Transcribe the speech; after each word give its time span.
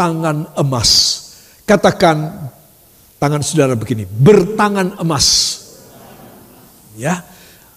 bertangan 0.00 0.48
emas. 0.56 0.90
Katakan 1.68 2.48
tangan 3.20 3.44
saudara 3.44 3.76
begini, 3.76 4.08
bertangan 4.08 4.96
emas. 4.96 5.60
Ya, 6.96 7.20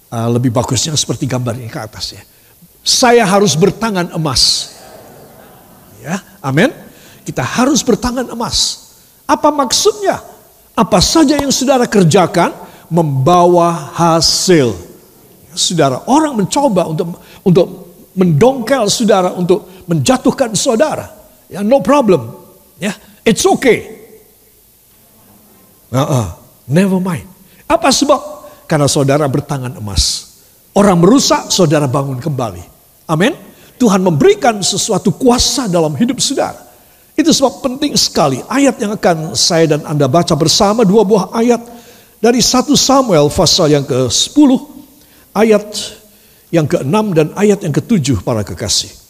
uh, 0.08 0.32
lebih 0.32 0.48
bagusnya 0.56 0.96
seperti 0.96 1.28
gambar 1.28 1.60
ini 1.60 1.68
ke 1.68 1.84
atas 1.84 2.16
ya. 2.16 2.24
Saya 2.80 3.28
harus 3.28 3.60
bertangan 3.60 4.16
emas. 4.16 4.72
Ya, 6.00 6.24
amin. 6.40 6.72
Kita 7.28 7.44
harus 7.44 7.84
bertangan 7.84 8.32
emas. 8.32 8.88
Apa 9.28 9.52
maksudnya? 9.52 10.24
Apa 10.80 11.04
saja 11.04 11.36
yang 11.36 11.52
saudara 11.52 11.84
kerjakan 11.92 12.56
membawa 12.88 13.92
hasil. 14.00 14.72
Saudara, 15.52 16.08
orang 16.08 16.40
mencoba 16.40 16.88
untuk 16.88 17.20
untuk 17.44 17.68
mendongkel 18.16 18.88
saudara 18.88 19.36
untuk 19.36 19.68
menjatuhkan 19.92 20.56
saudara. 20.56 21.23
Ya, 21.52 21.64
no 21.64 21.84
problem. 21.84 22.36
Ya, 22.80 22.96
it's 23.24 23.44
okay. 23.44 23.90
Uh 25.94 26.02
-uh, 26.02 26.28
never 26.68 26.98
mind. 27.00 27.28
Apa 27.70 27.90
sebab? 27.94 28.20
Karena 28.68 28.90
saudara 28.90 29.28
bertangan 29.30 29.76
emas. 29.78 30.34
Orang 30.74 31.06
merusak, 31.06 31.54
saudara 31.54 31.86
bangun 31.86 32.18
kembali. 32.18 32.64
Amin. 33.06 33.36
Tuhan 33.78 34.02
memberikan 34.02 34.58
sesuatu 34.64 35.14
kuasa 35.14 35.70
dalam 35.70 35.94
hidup 35.94 36.18
saudara. 36.18 36.58
Itu 37.14 37.30
sebab 37.30 37.62
penting 37.62 37.94
sekali 37.94 38.42
ayat 38.50 38.82
yang 38.82 38.98
akan 38.98 39.38
saya 39.38 39.78
dan 39.78 39.86
Anda 39.86 40.10
baca 40.10 40.34
bersama 40.34 40.82
dua 40.82 41.06
buah 41.06 41.30
ayat 41.38 41.62
dari 42.18 42.40
1 42.42 42.74
Samuel 42.74 43.28
pasal 43.30 43.70
yang 43.70 43.86
ke-10 43.86 44.50
ayat 45.36 45.68
yang 46.50 46.66
ke-6 46.66 46.96
dan 47.12 47.28
ayat 47.38 47.60
yang 47.62 47.74
ke-7 47.76 48.24
para 48.24 48.42
kekasih. 48.42 49.03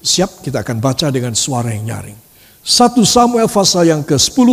Siap 0.00 0.40
kita 0.40 0.64
akan 0.64 0.80
baca 0.80 1.12
dengan 1.12 1.36
suara 1.36 1.76
yang 1.76 1.92
nyaring. 1.92 2.16
1 2.64 2.96
Samuel 3.04 3.48
pasal 3.48 3.88
yang 3.88 4.00
ke-10 4.00 4.48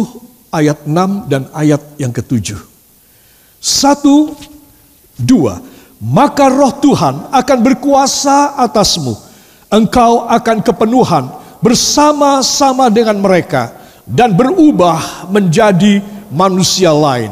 ayat 0.52 0.84
6 0.84 1.32
dan 1.32 1.48
ayat 1.56 1.80
yang 1.96 2.12
ke-7. 2.12 2.56
Satu, 3.60 4.36
dua. 5.18 5.60
Maka 5.98 6.46
roh 6.52 6.78
Tuhan 6.78 7.34
akan 7.34 7.60
berkuasa 7.64 8.60
atasmu. 8.60 9.18
Engkau 9.68 10.30
akan 10.30 10.62
kepenuhan 10.62 11.32
bersama-sama 11.60 12.88
dengan 12.92 13.18
mereka. 13.18 13.74
Dan 14.08 14.40
berubah 14.40 15.28
menjadi 15.28 16.00
manusia 16.32 16.96
lain. 16.96 17.32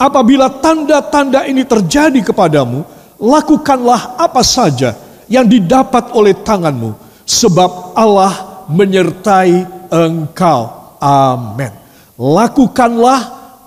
Apabila 0.00 0.48
tanda-tanda 0.48 1.44
ini 1.44 1.64
terjadi 1.64 2.20
kepadamu, 2.24 2.84
lakukanlah 3.20 4.16
apa 4.16 4.40
saja 4.40 4.96
yang 5.28 5.44
didapat 5.44 6.12
oleh 6.16 6.32
tanganmu. 6.32 7.05
Sebab 7.26 7.98
Allah 7.98 8.64
menyertai 8.70 9.66
engkau. 9.90 10.94
Amin. 11.02 11.74
Lakukanlah 12.16 13.20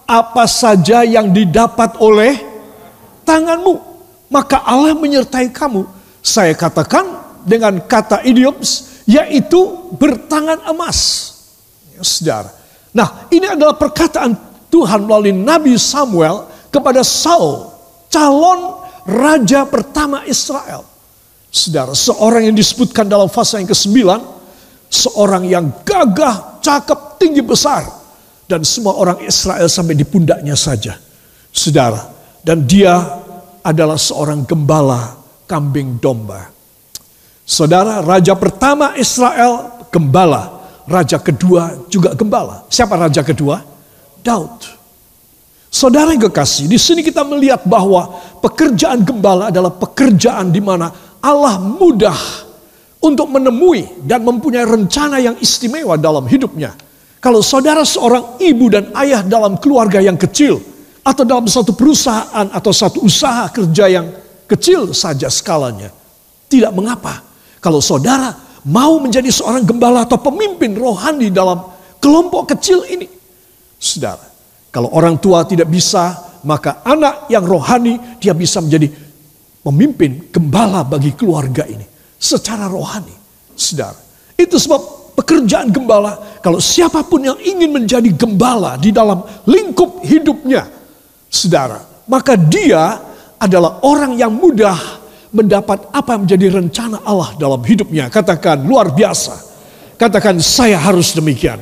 apa 0.09 0.49
saja 0.49 1.05
yang 1.05 1.29
didapat 1.29 1.99
oleh 2.01 2.39
tanganmu. 3.27 3.77
Maka 4.33 4.65
Allah 4.65 4.97
menyertai 4.97 5.53
kamu. 5.53 5.85
Saya 6.23 6.57
katakan 6.57 7.05
dengan 7.45 7.77
kata 7.83 8.25
idioms, 8.25 9.03
yaitu 9.05 9.89
bertangan 9.93 10.65
emas. 10.69 11.29
Ya, 11.93 12.01
saudara. 12.01 12.49
Nah 12.89 13.29
ini 13.29 13.45
adalah 13.45 13.77
perkataan 13.77 14.33
Tuhan 14.73 15.05
melalui 15.05 15.33
Nabi 15.33 15.77
Samuel 15.77 16.49
kepada 16.73 17.05
Saul. 17.05 17.69
Calon 18.09 18.81
raja 19.05 19.65
pertama 19.69 20.25
Israel. 20.25 20.88
Saudara, 21.49 21.97
seorang 21.97 22.45
yang 22.49 22.55
disebutkan 22.57 23.09
dalam 23.09 23.25
fase 23.25 23.57
yang 23.57 23.65
ke-9, 23.65 23.97
seorang 24.89 25.43
yang 25.49 25.65
gagah, 25.81 26.61
cakep, 26.61 27.17
tinggi 27.17 27.41
besar 27.41 27.89
dan 28.49 28.65
semua 28.65 28.97
orang 28.97 29.21
Israel 29.25 29.69
sampai 29.69 29.93
di 29.93 30.05
pundaknya 30.05 30.53
saja. 30.53 30.97
Saudara, 31.49 32.05
dan 32.45 32.65
dia 32.65 32.97
adalah 33.65 33.97
seorang 33.97 34.45
gembala 34.45 35.17
kambing 35.49 35.97
domba. 35.97 36.49
Saudara, 37.45 38.05
raja 38.05 38.37
pertama 38.37 38.93
Israel 38.97 39.85
gembala, 39.89 40.61
raja 40.85 41.17
kedua 41.17 41.89
juga 41.89 42.13
gembala. 42.13 42.65
Siapa 42.69 42.93
raja 42.93 43.25
kedua? 43.25 43.61
Daud. 44.21 44.77
Saudara 45.69 46.13
yang 46.13 46.29
kekasih, 46.29 46.65
di 46.65 46.81
sini 46.81 47.05
kita 47.05 47.21
melihat 47.21 47.61
bahwa 47.65 48.09
pekerjaan 48.41 49.05
gembala 49.05 49.53
adalah 49.53 49.69
pekerjaan 49.69 50.49
di 50.49 50.57
mana 50.57 50.89
Allah 51.19 51.59
mudah 51.59 52.19
untuk 52.99 53.31
menemui 53.31 54.03
dan 54.03 54.23
mempunyai 54.23 54.67
rencana 54.67 55.19
yang 55.23 55.35
istimewa 55.39 55.95
dalam 55.95 56.27
hidupnya. 56.27 56.75
Kalau 57.19 57.43
saudara 57.43 57.83
seorang 57.83 58.39
ibu 58.39 58.71
dan 58.71 58.95
ayah 58.95 59.23
dalam 59.23 59.59
keluarga 59.59 59.99
yang 59.99 60.15
kecil, 60.15 60.63
atau 61.03 61.23
dalam 61.23 61.47
satu 61.47 61.73
perusahaan 61.73 62.47
atau 62.53 62.71
satu 62.75 63.01
usaha 63.01 63.47
kerja 63.49 63.85
yang 63.89 64.07
kecil 64.45 64.91
saja 64.95 65.27
skalanya, 65.31 65.91
tidak 66.51 66.71
mengapa. 66.75 67.23
Kalau 67.59 67.83
saudara 67.83 68.35
mau 68.67 68.99
menjadi 68.99 69.31
seorang 69.31 69.63
gembala 69.65 70.07
atau 70.07 70.19
pemimpin 70.19 70.75
rohani 70.75 71.31
dalam 71.31 71.65
kelompok 71.99 72.55
kecil 72.55 72.87
ini, 72.87 73.07
saudara, 73.75 74.23
kalau 74.71 74.91
orang 74.95 75.19
tua 75.19 75.43
tidak 75.43 75.67
bisa, 75.67 76.15
maka 76.47 76.79
anak 76.87 77.27
yang 77.27 77.43
rohani 77.43 78.19
dia 78.21 78.31
bisa 78.31 78.63
menjadi 78.63 79.08
pemimpin 79.63 80.31
gembala 80.31 80.83
bagi 80.87 81.13
keluarga 81.13 81.67
ini 81.67 81.85
secara 82.19 82.67
rohani, 82.67 83.15
saudara. 83.55 83.97
Itu 84.35 84.55
sebab 84.59 85.13
pekerjaan 85.19 85.71
gembala, 85.71 86.39
kalau 86.39 86.63
siapa 86.63 87.03
pun 87.03 87.23
yang 87.27 87.39
ingin 87.39 87.71
menjadi 87.71 88.11
gembala 88.15 88.79
di 88.79 88.95
dalam 88.95 89.23
lingkup 89.47 90.03
hidupnya, 90.03 90.67
saudara, 91.27 91.83
maka 92.07 92.39
dia 92.39 92.99
adalah 93.39 93.83
orang 93.83 94.15
yang 94.19 94.31
mudah 94.31 94.99
mendapat 95.29 95.85
apa 95.93 96.17
yang 96.17 96.21
menjadi 96.25 96.47
rencana 96.59 96.97
Allah 97.05 97.37
dalam 97.37 97.61
hidupnya. 97.61 98.09
Katakan 98.09 98.65
luar 98.65 98.91
biasa. 98.91 99.47
Katakan 99.99 100.39
saya 100.39 100.79
harus 100.79 101.11
demikian. 101.13 101.59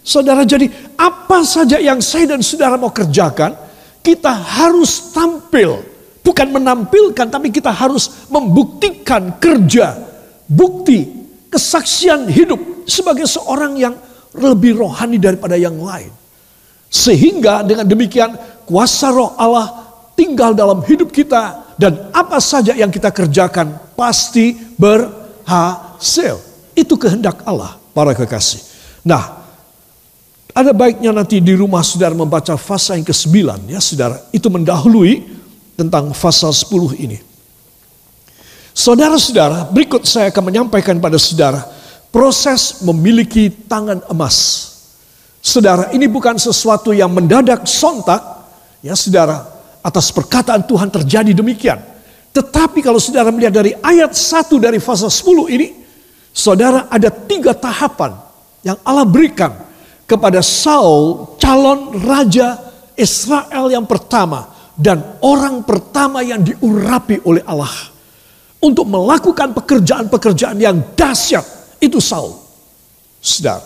Saudara, 0.00 0.44
jadi 0.44 0.68
apa 0.96 1.44
saja 1.44 1.76
yang 1.76 2.00
saya 2.00 2.36
dan 2.36 2.40
saudara 2.40 2.76
mau 2.76 2.92
kerjakan, 2.92 3.56
kita 4.00 4.32
harus 4.32 5.12
tampil. 5.12 5.89
Bukan 6.20 6.52
menampilkan, 6.52 7.26
tapi 7.32 7.48
kita 7.48 7.72
harus 7.72 8.28
membuktikan 8.28 9.40
kerja, 9.40 9.96
bukti 10.44 11.20
kesaksian 11.50 12.28
hidup 12.30 12.86
sebagai 12.86 13.26
seorang 13.26 13.74
yang 13.76 13.94
lebih 14.36 14.78
rohani 14.78 15.18
daripada 15.18 15.58
yang 15.58 15.74
lain. 15.80 16.12
Sehingga 16.90 17.62
dengan 17.62 17.86
demikian 17.86 18.34
kuasa 18.66 19.14
roh 19.14 19.34
Allah 19.38 19.90
tinggal 20.18 20.54
dalam 20.54 20.82
hidup 20.82 21.10
kita 21.14 21.74
dan 21.78 22.10
apa 22.12 22.42
saja 22.42 22.74
yang 22.74 22.90
kita 22.90 23.08
kerjakan 23.14 23.94
pasti 23.94 24.54
berhasil. 24.74 26.36
Itu 26.74 26.98
kehendak 26.98 27.42
Allah 27.46 27.78
para 27.94 28.14
kekasih. 28.14 28.62
Nah, 29.06 29.40
ada 30.50 30.74
baiknya 30.74 31.14
nanti 31.14 31.38
di 31.38 31.54
rumah 31.54 31.80
saudara 31.86 32.12
membaca 32.12 32.58
fasa 32.58 32.98
yang 32.98 33.06
ke-9 33.06 33.70
ya 33.70 33.80
saudara. 33.80 34.18
Itu 34.34 34.50
mendahului 34.50 35.39
tentang 35.80 36.12
fasa 36.12 36.52
10 36.52 37.00
ini. 37.00 37.18
Saudara-saudara, 38.76 39.72
berikut 39.72 40.04
saya 40.04 40.28
akan 40.28 40.44
menyampaikan 40.52 41.00
pada 41.00 41.16
saudara 41.16 41.64
proses 42.12 42.84
memiliki 42.84 43.48
tangan 43.48 44.04
emas. 44.12 44.68
Saudara, 45.40 45.88
ini 45.96 46.04
bukan 46.04 46.36
sesuatu 46.36 46.92
yang 46.92 47.08
mendadak 47.08 47.64
sontak, 47.64 48.20
ya 48.84 48.92
saudara, 48.92 49.40
atas 49.80 50.12
perkataan 50.12 50.68
Tuhan 50.68 50.92
terjadi 50.92 51.32
demikian. 51.32 51.80
Tetapi 52.30 52.84
kalau 52.84 53.00
saudara 53.00 53.32
melihat 53.32 53.58
dari 53.58 53.72
ayat 53.80 54.12
1 54.12 54.52
dari 54.60 54.78
fase 54.78 55.08
10 55.08 55.56
ini, 55.56 55.68
saudara 56.30 56.86
ada 56.92 57.08
tiga 57.08 57.56
tahapan 57.56 58.14
yang 58.62 58.76
Allah 58.84 59.08
berikan 59.08 59.56
kepada 60.04 60.44
Saul, 60.44 61.34
calon 61.40 61.96
raja 62.04 62.60
Israel 62.94 63.72
yang 63.72 63.88
pertama 63.88 64.59
dan 64.80 65.20
orang 65.20 65.60
pertama 65.68 66.24
yang 66.24 66.40
diurapi 66.40 67.20
oleh 67.28 67.44
Allah 67.44 67.92
untuk 68.64 68.88
melakukan 68.88 69.52
pekerjaan-pekerjaan 69.52 70.56
yang 70.56 70.96
dahsyat 70.96 71.44
itu 71.84 72.00
Saul. 72.00 72.32
Saudara. 73.20 73.60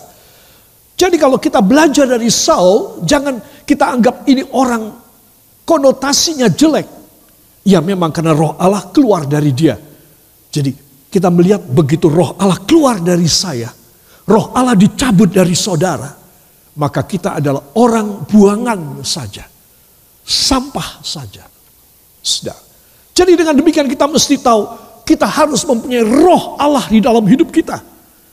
Jadi 0.99 1.15
kalau 1.15 1.39
kita 1.39 1.63
belajar 1.63 2.03
dari 2.03 2.27
Saul, 2.27 3.03
jangan 3.07 3.39
kita 3.63 3.95
anggap 3.95 4.27
ini 4.27 4.43
orang 4.51 4.91
konotasinya 5.63 6.51
jelek. 6.51 6.87
Ya 7.63 7.79
memang 7.79 8.11
karena 8.11 8.35
roh 8.35 8.59
Allah 8.59 8.91
keluar 8.91 9.23
dari 9.23 9.55
dia. 9.55 9.79
Jadi 10.51 10.71
kita 11.07 11.31
melihat 11.31 11.63
begitu 11.63 12.11
roh 12.11 12.35
Allah 12.35 12.59
keluar 12.67 12.99
dari 12.99 13.27
saya, 13.31 13.71
roh 14.27 14.51
Allah 14.51 14.75
dicabut 14.75 15.31
dari 15.31 15.55
saudara, 15.55 16.11
maka 16.75 17.07
kita 17.07 17.39
adalah 17.39 17.71
orang 17.79 18.27
buangan 18.27 18.99
saja. 18.99 19.54
Sampah 20.25 21.05
saja. 21.05 21.45
Saudara. 22.25 22.57
Jadi 23.15 23.37
dengan 23.37 23.55
demikian 23.55 23.85
kita 23.85 24.09
mesti 24.09 24.41
tahu 24.41 24.67
kita 25.05 25.29
harus 25.29 25.61
mempunyai 25.63 26.01
roh 26.01 26.57
Allah 26.57 26.83
di 26.89 26.99
dalam 26.99 27.23
hidup 27.23 27.53
kita. 27.53 27.79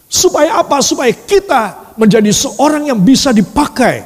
Supaya 0.09 0.59
apa? 0.59 0.81
Supaya 0.81 1.13
kita 1.13 1.95
menjadi 2.01 2.33
seorang 2.33 2.89
yang 2.89 2.99
bisa 2.99 3.31
dipakai 3.31 4.03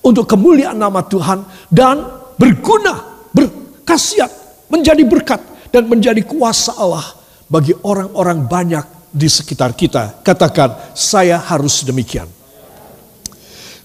untuk 0.00 0.30
kemuliaan 0.30 0.78
nama 0.78 1.02
Tuhan 1.02 1.42
dan 1.68 2.06
berguna, 2.38 3.26
berkasiat, 3.34 4.30
menjadi 4.70 5.02
berkat 5.02 5.42
dan 5.74 5.90
menjadi 5.90 6.22
kuasa 6.22 6.78
Allah 6.78 7.04
bagi 7.50 7.74
orang-orang 7.82 8.46
banyak 8.46 8.86
di 9.14 9.30
sekitar 9.30 9.74
kita. 9.78 10.22
Katakan, 10.26 10.94
saya 10.94 11.38
harus 11.38 11.86
demikian. 11.86 12.26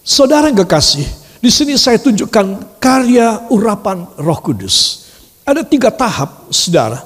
Saudara 0.02 0.50
yang 0.50 0.58
kekasih, 0.66 1.06
di 1.40 1.48
sini 1.48 1.80
saya 1.80 1.96
tunjukkan 1.96 2.80
karya 2.84 3.48
urapan 3.48 4.04
Roh 4.20 4.40
Kudus. 4.44 5.08
Ada 5.48 5.64
tiga 5.64 5.88
tahap, 5.88 6.52
saudara. 6.52 7.00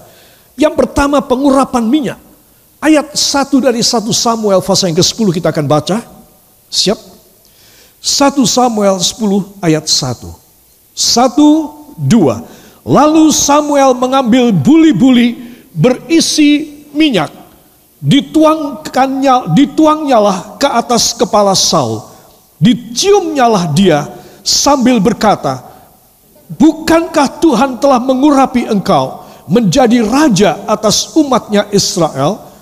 Yang 0.58 0.74
pertama 0.74 1.22
pengurapan 1.22 1.86
minyak. 1.86 2.20
Ayat 2.82 3.14
1 3.14 3.64
dari 3.64 3.80
1 3.80 4.10
Samuel 4.10 4.60
pasal 4.60 4.92
yang 4.92 5.00
ke-10 5.00 5.28
kita 5.38 5.54
akan 5.54 5.66
baca. 5.70 6.02
Siap? 6.68 7.00
1 8.02 8.44
Samuel 8.44 9.00
10 9.00 9.64
ayat 9.64 9.86
1. 9.86 10.28
1, 10.92 11.96
2. 11.96 12.90
Lalu 12.90 13.26
Samuel 13.32 13.96
mengambil 13.96 14.52
buli-buli 14.52 15.40
berisi 15.72 16.84
minyak. 16.92 17.32
Dituangkannya, 18.04 19.56
dituangnyalah 19.56 20.60
ke 20.60 20.68
atas 20.68 21.16
kepala 21.16 21.56
Saul. 21.56 22.04
Diciumnyalah 22.60 23.72
dia 23.72 24.23
sambil 24.44 25.00
berkata, 25.00 25.72
Bukankah 26.54 27.42
Tuhan 27.42 27.82
telah 27.82 27.98
mengurapi 27.98 28.70
engkau 28.70 29.26
menjadi 29.50 30.06
raja 30.06 30.62
atas 30.70 31.16
umatnya 31.18 31.66
Israel? 31.74 32.54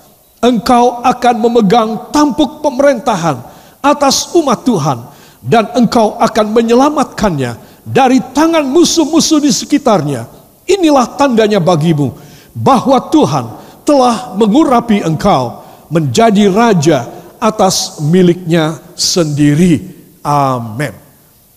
engkau 0.42 1.00
akan 1.06 1.34
memegang 1.38 2.10
tampuk 2.10 2.60
pemerintahan 2.60 3.38
atas 3.78 4.34
umat 4.34 4.66
Tuhan 4.66 4.98
dan 5.38 5.70
engkau 5.78 6.18
akan 6.18 6.50
menyelamatkannya 6.50 7.54
dari 7.86 8.18
tangan 8.34 8.66
musuh-musuh 8.66 9.38
di 9.38 9.54
sekitarnya. 9.54 10.26
Inilah 10.66 11.14
tandanya 11.14 11.62
bagimu 11.62 12.10
bahwa 12.54 12.98
Tuhan 13.10 13.46
telah 13.86 14.34
mengurapi 14.34 15.02
engkau 15.06 15.62
menjadi 15.90 16.50
raja 16.50 17.06
atas 17.38 18.02
miliknya 18.02 18.78
sendiri. 18.98 19.82
Amin. 20.22 21.01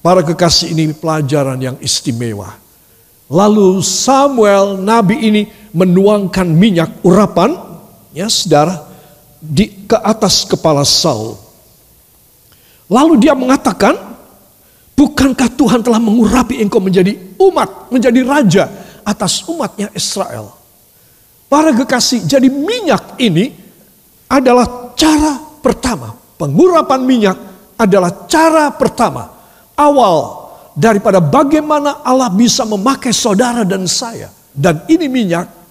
Para 0.06 0.22
kekasih 0.22 0.78
ini 0.78 0.94
pelajaran 0.94 1.58
yang 1.58 1.82
istimewa. 1.82 2.54
Lalu 3.26 3.82
Samuel 3.82 4.78
nabi 4.78 5.18
ini 5.18 5.50
menuangkan 5.74 6.46
minyak 6.46 7.02
urapan 7.02 7.58
ya 8.14 8.30
saudara, 8.30 8.86
di 9.42 9.90
ke 9.90 9.98
atas 9.98 10.46
kepala 10.46 10.86
Saul. 10.86 11.34
Lalu 12.86 13.18
dia 13.18 13.34
mengatakan, 13.34 13.98
bukankah 14.94 15.50
Tuhan 15.58 15.82
telah 15.82 15.98
mengurapi 15.98 16.62
engkau 16.62 16.78
menjadi 16.78 17.18
umat, 17.42 17.90
menjadi 17.90 18.22
raja 18.22 18.70
atas 19.02 19.42
umatnya 19.50 19.90
Israel. 19.98 20.54
Para 21.50 21.74
kekasih, 21.74 22.30
jadi 22.30 22.46
minyak 22.46 23.18
ini 23.18 23.58
adalah 24.30 24.94
cara 24.94 25.42
pertama. 25.66 26.14
Pengurapan 26.38 27.02
minyak 27.02 27.38
adalah 27.74 28.30
cara 28.30 28.70
pertama. 28.70 29.35
Awal 29.76 30.48
daripada 30.76 31.20
bagaimana 31.20 32.04
Allah 32.04 32.32
bisa 32.32 32.64
memakai 32.64 33.12
saudara 33.12 33.68
dan 33.68 33.88
saya. 33.88 34.32
Dan 34.56 34.88
ini 34.88 35.12
minyak 35.12 35.66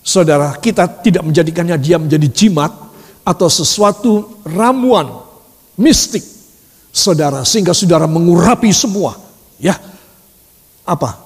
Saudara, 0.00 0.56
kita 0.56 0.88
tidak 1.04 1.28
menjadikannya 1.28 1.76
dia 1.76 2.00
menjadi 2.00 2.24
jimat 2.32 2.72
atau 3.20 3.48
sesuatu 3.52 4.40
ramuan 4.48 5.12
mistik. 5.76 6.24
Saudara, 6.90 7.46
sehingga 7.46 7.70
saudara 7.70 8.08
mengurapi 8.08 8.72
semua. 8.74 9.14
Ya, 9.60 9.78
apa? 10.82 11.20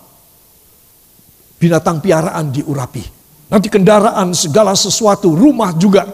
Binatang 1.57 2.03
piaraan 2.05 2.53
diurapi. 2.53 3.01
Nanti 3.49 3.71
kendaraan, 3.71 4.35
segala 4.37 4.77
sesuatu, 4.77 5.33
rumah 5.33 5.73
juga. 5.73 6.05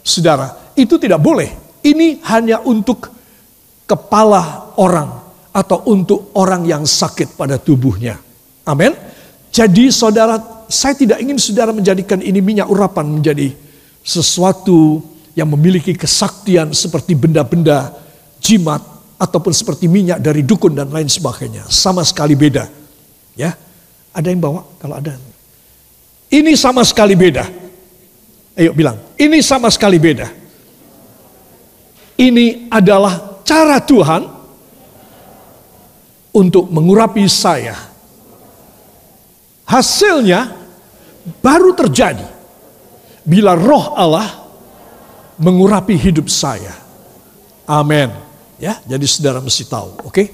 Saudara, 0.00 0.72
itu 0.78 0.96
tidak 0.96 1.20
boleh. 1.20 1.52
Ini 1.84 2.24
hanya 2.24 2.64
untuk 2.64 3.12
kepala 3.84 4.72
orang 4.80 5.20
atau 5.54 5.86
untuk 5.86 6.34
orang 6.34 6.66
yang 6.66 6.82
sakit 6.82 7.38
pada 7.38 7.62
tubuhnya. 7.62 8.18
Amin. 8.66 8.90
Jadi 9.54 9.94
saudara 9.94 10.66
saya 10.66 10.98
tidak 10.98 11.22
ingin 11.22 11.38
saudara 11.38 11.70
menjadikan 11.70 12.18
ini 12.18 12.42
minyak 12.42 12.66
urapan 12.66 13.06
menjadi 13.06 13.54
sesuatu 14.02 14.98
yang 15.38 15.46
memiliki 15.46 15.94
kesaktian 15.94 16.74
seperti 16.74 17.14
benda-benda 17.14 17.94
jimat 18.42 18.82
ataupun 19.14 19.54
seperti 19.54 19.86
minyak 19.86 20.18
dari 20.18 20.42
dukun 20.42 20.74
dan 20.74 20.90
lain 20.90 21.06
sebagainya. 21.06 21.70
Sama 21.70 22.02
sekali 22.02 22.34
beda. 22.34 22.66
Ya. 23.38 23.54
Ada 24.14 24.30
yang 24.30 24.42
bawa 24.42 24.62
kalau 24.78 24.98
ada. 24.98 25.14
Ini 26.30 26.54
sama 26.58 26.82
sekali 26.82 27.14
beda. 27.14 27.46
Ayo 28.54 28.70
bilang, 28.70 28.98
ini 29.18 29.42
sama 29.42 29.70
sekali 29.70 29.98
beda. 29.98 30.30
Ini 32.14 32.70
adalah 32.70 33.42
cara 33.42 33.82
Tuhan 33.82 34.33
untuk 36.34 36.66
mengurapi 36.68 37.24
saya 37.30 37.94
Hasilnya 39.64 40.52
baru 41.40 41.72
terjadi 41.72 42.28
bila 43.24 43.56
roh 43.56 43.96
Allah 43.96 44.28
mengurapi 45.40 45.96
hidup 45.96 46.28
saya. 46.28 46.76
Amin. 47.64 48.12
Ya, 48.60 48.78
jadi 48.84 49.02
saudara 49.08 49.40
mesti 49.40 49.64
tahu, 49.64 50.04
oke? 50.04 50.12
Okay? 50.12 50.26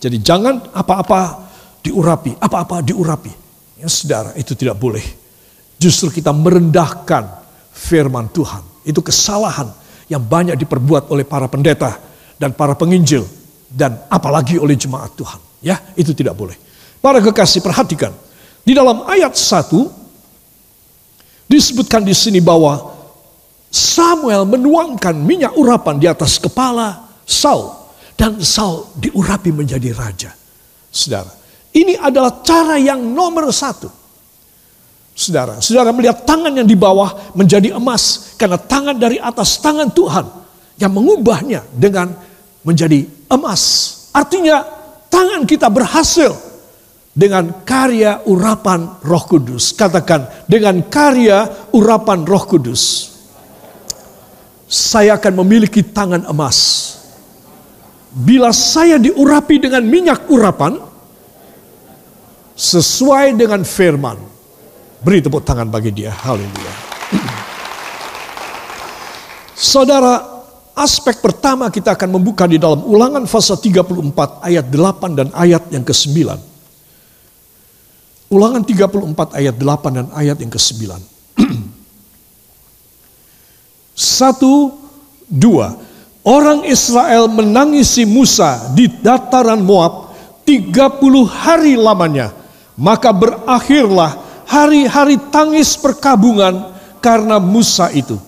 Jadi 0.00 0.24
jangan 0.24 0.72
apa-apa 0.72 1.46
diurapi, 1.84 2.40
apa-apa 2.40 2.80
diurapi. 2.80 3.30
Ya 3.78 3.86
saudara, 3.92 4.32
itu 4.34 4.56
tidak 4.56 4.80
boleh. 4.80 5.04
Justru 5.78 6.10
kita 6.10 6.32
merendahkan 6.32 7.28
firman 7.70 8.32
Tuhan. 8.32 8.64
Itu 8.88 9.04
kesalahan 9.04 9.68
yang 10.08 10.24
banyak 10.24 10.56
diperbuat 10.58 11.12
oleh 11.12 11.28
para 11.28 11.46
pendeta 11.46 12.00
dan 12.40 12.56
para 12.56 12.72
penginjil 12.72 13.22
dan 13.68 14.00
apalagi 14.08 14.56
oleh 14.56 14.74
jemaat 14.74 15.12
Tuhan. 15.12 15.47
Ya, 15.58 15.82
itu 15.98 16.14
tidak 16.14 16.38
boleh. 16.38 16.54
Para 16.98 17.22
kekasih 17.22 17.62
perhatikan, 17.62 18.14
di 18.62 18.74
dalam 18.74 19.06
ayat 19.06 19.34
1 19.34 21.48
disebutkan 21.48 22.04
di 22.04 22.12
sini 22.12 22.38
bahwa 22.38 22.98
Samuel 23.68 24.48
menuangkan 24.48 25.16
minyak 25.16 25.52
urapan 25.56 26.00
di 26.00 26.08
atas 26.08 26.40
kepala 26.40 27.20
Saul 27.28 27.76
dan 28.16 28.40
Saul 28.40 28.88
diurapi 28.96 29.52
menjadi 29.52 29.92
raja. 29.92 30.30
Saudara, 30.88 31.28
ini 31.76 31.96
adalah 31.96 32.40
cara 32.40 32.80
yang 32.80 33.00
nomor 33.00 33.52
satu. 33.52 33.88
Saudara, 35.18 35.58
saudara 35.58 35.90
melihat 35.90 36.22
tangan 36.22 36.54
yang 36.54 36.64
di 36.64 36.78
bawah 36.78 37.34
menjadi 37.34 37.74
emas 37.74 38.34
karena 38.38 38.54
tangan 38.54 38.94
dari 38.94 39.18
atas 39.18 39.58
tangan 39.58 39.90
Tuhan 39.90 40.30
yang 40.78 40.94
mengubahnya 40.94 41.66
dengan 41.74 42.14
menjadi 42.62 43.02
emas. 43.26 43.62
Artinya 44.14 44.62
tangan 45.18 45.42
kita 45.42 45.66
berhasil 45.66 46.30
dengan 47.10 47.50
karya 47.66 48.22
urapan 48.30 49.02
Roh 49.02 49.24
Kudus. 49.26 49.74
Katakan, 49.74 50.46
dengan 50.46 50.86
karya 50.86 51.66
urapan 51.74 52.22
Roh 52.22 52.44
Kudus. 52.46 53.10
Saya 54.70 55.18
akan 55.18 55.42
memiliki 55.42 55.82
tangan 55.82 56.22
emas. 56.30 56.86
Bila 58.14 58.54
saya 58.54 58.94
diurapi 58.94 59.58
dengan 59.58 59.82
minyak 59.82 60.30
urapan, 60.30 60.78
sesuai 62.54 63.34
dengan 63.34 63.66
firman. 63.66 64.22
Beri 65.02 65.18
tepuk 65.18 65.42
tangan 65.42 65.66
bagi 65.66 65.90
dia. 65.90 66.14
Haleluya. 66.14 66.74
Saudara, 69.72 70.37
aspek 70.78 71.18
pertama 71.18 71.66
kita 71.68 71.98
akan 71.98 72.18
membuka 72.18 72.46
di 72.46 72.56
dalam 72.56 72.86
ulangan 72.86 73.26
pasal 73.26 73.58
34 73.58 74.46
ayat 74.46 74.66
8 74.70 75.18
dan 75.18 75.28
ayat 75.34 75.66
yang 75.74 75.82
ke-9. 75.82 76.38
Ulangan 78.30 78.62
34 78.62 79.38
ayat 79.38 79.54
8 79.58 79.98
dan 79.98 80.06
ayat 80.14 80.38
yang 80.38 80.52
ke-9. 80.52 80.82
Satu, 83.98 84.78
dua. 85.26 85.74
Orang 86.22 86.62
Israel 86.68 87.26
menangisi 87.26 88.04
Musa 88.04 88.70
di 88.76 88.86
dataran 88.86 89.64
Moab 89.64 90.12
30 90.44 90.76
hari 91.24 91.74
lamanya. 91.74 92.30
Maka 92.78 93.10
berakhirlah 93.10 94.44
hari-hari 94.46 95.18
tangis 95.32 95.74
perkabungan 95.74 96.78
karena 97.02 97.40
Musa 97.42 97.90
itu. 97.90 98.20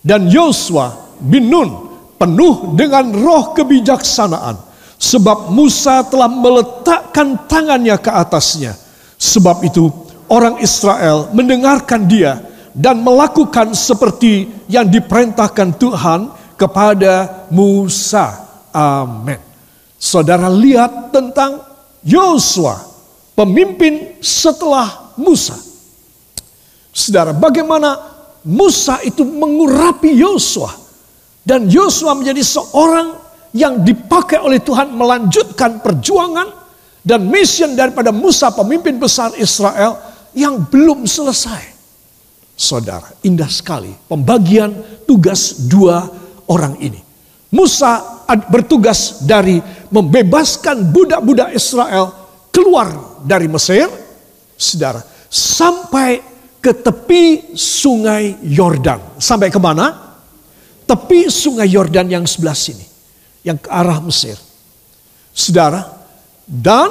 Dan 0.00 0.30
Yosua 0.30 0.94
bin 1.18 1.50
Nun 1.50 1.87
penuh 2.18 2.74
dengan 2.74 3.14
roh 3.14 3.54
kebijaksanaan. 3.54 4.58
Sebab 4.98 5.54
Musa 5.54 6.02
telah 6.02 6.26
meletakkan 6.26 7.46
tangannya 7.46 7.94
ke 8.02 8.10
atasnya 8.10 8.74
Sebab 9.18 9.66
itu 9.66 9.90
orang 10.30 10.62
Israel 10.62 11.34
mendengarkan 11.34 12.06
dia 12.06 12.38
dan 12.70 13.02
melakukan 13.02 13.74
seperti 13.74 14.46
yang 14.70 14.86
diperintahkan 14.86 15.74
Tuhan 15.74 16.20
kepada 16.54 17.46
Musa. 17.50 18.46
Amin. 18.70 19.42
Saudara 19.98 20.46
lihat 20.46 21.10
tentang 21.10 21.66
Yosua, 22.06 22.78
pemimpin 23.34 24.22
setelah 24.22 25.10
Musa. 25.18 25.58
Saudara, 26.94 27.34
bagaimana 27.34 27.98
Musa 28.46 29.02
itu 29.02 29.26
mengurapi 29.26 30.14
Yosua 30.14 30.70
dan 31.48 31.64
Yosua 31.64 32.12
menjadi 32.12 32.44
seorang 32.44 33.16
yang 33.56 33.80
dipakai 33.80 34.36
oleh 34.36 34.60
Tuhan 34.60 34.92
melanjutkan 34.92 35.80
perjuangan 35.80 36.52
dan 37.00 37.24
mission 37.24 37.72
daripada 37.72 38.12
Musa 38.12 38.52
pemimpin 38.52 39.00
besar 39.00 39.32
Israel 39.40 39.96
yang 40.36 40.68
belum 40.68 41.08
selesai. 41.08 41.80
Saudara, 42.52 43.08
indah 43.24 43.48
sekali 43.48 43.88
pembagian 44.12 44.76
tugas 45.08 45.56
dua 45.72 46.04
orang 46.52 46.76
ini. 46.84 47.00
Musa 47.48 48.20
bertugas 48.52 49.24
dari 49.24 49.56
membebaskan 49.88 50.92
budak-budak 50.92 51.56
Israel 51.56 52.12
keluar 52.52 52.92
dari 53.24 53.48
Mesir, 53.48 53.88
saudara, 54.52 55.00
sampai 55.32 56.20
ke 56.60 56.76
tepi 56.76 57.56
sungai 57.56 58.36
Yordan. 58.44 59.16
Sampai 59.16 59.48
ke 59.48 59.56
mana? 59.56 60.07
Tepi 60.88 61.28
sungai 61.28 61.68
Yordan 61.68 62.08
yang 62.08 62.24
sebelah 62.24 62.56
sini, 62.56 62.84
yang 63.44 63.60
ke 63.60 63.68
arah 63.68 64.00
Mesir. 64.00 64.40
Saudara, 65.36 65.84
dan 66.48 66.88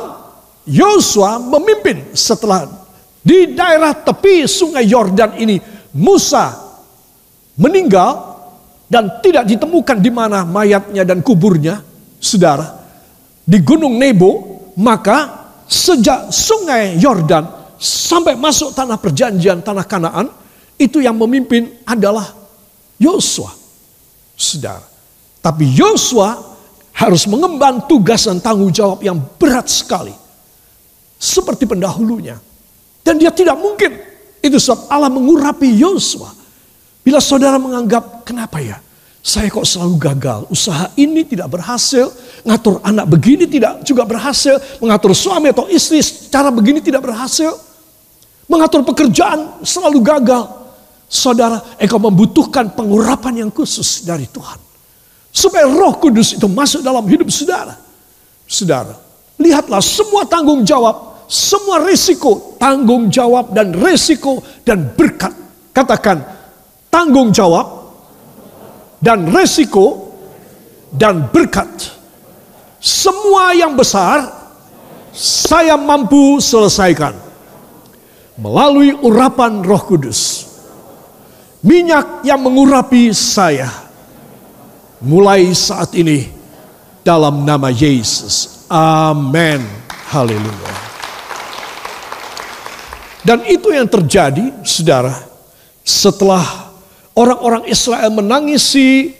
Yosua 0.69 1.41
memimpin 1.41 2.13
setelah 2.13 2.69
di 3.25 3.57
daerah 3.57 3.97
tepi 3.97 4.45
sungai 4.45 4.85
Yordan 4.85 5.41
ini 5.41 5.57
Musa 5.97 6.53
meninggal 7.57 8.37
dan 8.85 9.19
tidak 9.19 9.49
ditemukan 9.49 9.97
di 9.97 10.13
mana 10.13 10.45
mayatnya 10.45 11.01
dan 11.01 11.25
kuburnya, 11.25 11.81
saudara. 12.21 12.77
Di 13.43 13.59
Gunung 13.65 13.97
Nebo, 13.97 14.61
maka 14.77 15.49
sejak 15.65 16.29
sungai 16.29 17.01
Yordan 17.01 17.75
sampai 17.81 18.37
masuk 18.37 18.77
tanah 18.77 19.01
perjanjian, 19.01 19.59
tanah 19.65 19.83
Kanaan, 19.89 20.29
itu 20.77 21.01
yang 21.01 21.17
memimpin 21.17 21.81
adalah 21.83 22.29
Yosua. 23.01 23.56
Saudara. 24.37 24.85
Tapi 25.41 25.65
Yosua 25.73 26.37
harus 26.93 27.25
mengemban 27.25 27.89
tugas 27.89 28.29
dan 28.29 28.37
tanggung 28.37 28.69
jawab 28.69 29.01
yang 29.01 29.17
berat 29.17 29.65
sekali. 29.65 30.13
Seperti 31.17 31.65
pendahulunya. 31.65 32.37
Dan 33.01 33.17
dia 33.17 33.33
tidak 33.33 33.57
mungkin. 33.57 33.97
Itu 34.37 34.61
sebab 34.61 34.85
Allah 34.93 35.09
mengurapi 35.09 35.73
Yosua. 35.73 36.29
Bila 37.01 37.17
saudara 37.17 37.57
menganggap, 37.57 38.27
kenapa 38.27 38.61
ya? 38.61 38.77
Saya 39.23 39.51
kok 39.51 39.67
selalu 39.67 39.95
gagal. 39.99 40.47
Usaha 40.47 40.87
ini 40.95 41.27
tidak 41.27 41.51
berhasil. 41.51 42.07
Ngatur 42.47 42.79
anak 42.79 43.05
begini 43.11 43.43
tidak 43.43 43.83
juga 43.83 44.07
berhasil. 44.07 44.55
Mengatur 44.79 45.11
suami 45.11 45.51
atau 45.51 45.67
istri 45.67 45.99
cara 46.31 46.47
begini 46.47 46.79
tidak 46.79 47.03
berhasil. 47.03 47.51
Mengatur 48.47 48.87
pekerjaan 48.87 49.59
selalu 49.67 49.99
gagal. 49.99 50.47
Saudara, 51.07 51.79
engkau 51.79 52.03
membutuhkan 52.03 52.75
pengurapan 52.75 53.47
yang 53.47 53.51
khusus 53.51 54.03
dari 54.03 54.27
Tuhan. 54.27 54.59
Supaya 55.31 55.67
roh 55.67 55.95
kudus 55.95 56.35
itu 56.35 56.47
masuk 56.51 56.83
dalam 56.83 57.03
hidup 57.07 57.31
saudara. 57.31 57.79
Saudara, 58.47 58.95
lihatlah 59.39 59.79
semua 59.79 60.27
tanggung 60.27 60.67
jawab 60.67 61.07
semua 61.27 61.83
risiko, 61.83 62.55
tanggung 62.55 63.11
jawab 63.11 63.51
dan 63.51 63.75
risiko 63.75 64.39
dan 64.63 64.95
berkat. 64.95 65.35
Katakan 65.75 66.23
tanggung 66.87 67.35
jawab 67.35 67.91
dan 69.03 69.27
risiko 69.27 70.15
dan 70.95 71.27
berkat. 71.27 71.67
Semua 72.79 73.51
yang 73.51 73.75
besar 73.75 74.31
saya 75.11 75.75
mampu 75.75 76.39
selesaikan 76.39 77.11
melalui 78.39 78.95
urapan 78.95 79.59
Roh 79.59 79.83
Kudus. 79.83 80.46
Minyak 81.67 82.23
yang 82.23 82.39
mengurapi 82.39 83.11
saya 83.11 83.67
mulai 85.03 85.51
saat 85.51 85.91
ini 85.99 86.31
dalam 87.03 87.43
nama 87.43 87.67
Yesus. 87.67 88.63
Amin. 88.71 89.59
Haleluya. 90.07 90.75
Dan 93.27 93.43
itu 93.51 93.75
yang 93.75 93.83
terjadi, 93.83 94.63
saudara, 94.63 95.11
setelah 95.83 96.71
orang-orang 97.11 97.67
Israel 97.67 98.15
menangisi 98.15 99.11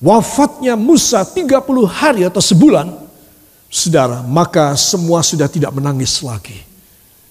wafatnya 0.00 0.80
Musa 0.80 1.20
30 1.20 1.60
hari 1.84 2.24
atau 2.24 2.40
sebulan, 2.40 2.88
saudara, 3.68 4.24
maka 4.24 4.72
semua 4.80 5.20
sudah 5.20 5.52
tidak 5.52 5.76
menangis 5.76 6.24
lagi. 6.24 6.56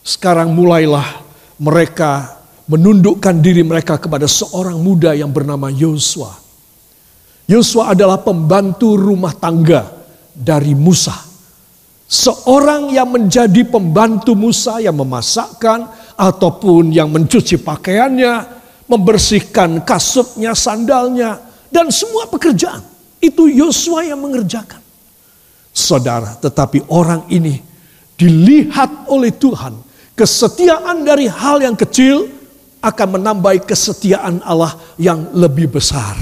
Sekarang 0.05 0.53
mulailah 0.53 1.25
mereka 1.57 2.38
menundukkan 2.69 3.41
diri 3.41 3.65
mereka 3.65 3.97
kepada 3.97 4.29
seorang 4.29 4.77
muda 4.77 5.17
yang 5.17 5.33
bernama 5.33 5.73
Yosua. 5.73 6.29
Yosua 7.49 7.97
adalah 7.97 8.21
pembantu 8.21 8.93
rumah 8.93 9.33
tangga 9.33 9.89
dari 10.37 10.77
Musa. 10.77 11.17
Seorang 12.05 12.93
yang 12.93 13.09
menjadi 13.09 13.65
pembantu 13.65 14.37
Musa 14.37 14.77
yang 14.77 14.93
memasakkan 15.01 15.89
ataupun 16.13 16.93
yang 16.93 17.09
mencuci 17.09 17.57
pakaiannya, 17.57 18.33
membersihkan 18.85 19.81
kasutnya, 19.81 20.53
sandalnya, 20.53 21.41
dan 21.73 21.89
semua 21.89 22.29
pekerjaan. 22.29 22.85
Itu 23.17 23.49
Yosua 23.49 24.05
yang 24.05 24.21
mengerjakan. 24.21 24.81
Saudara, 25.73 26.37
tetapi 26.37 26.85
orang 26.89 27.25
ini 27.33 27.61
dilihat 28.13 29.09
oleh 29.09 29.33
Tuhan. 29.33 29.73
Kesetiaan 30.13 31.01
dari 31.07 31.25
hal 31.29 31.61
yang 31.65 31.77
kecil 31.77 32.38
akan 32.79 33.07
menambah 33.19 33.67
kesetiaan 33.67 34.39
Allah 34.43 34.75
yang 34.95 35.35
lebih 35.35 35.67
besar. 35.67 36.15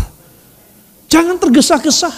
Jangan 1.07 1.37
tergesa-gesa. 1.37 2.11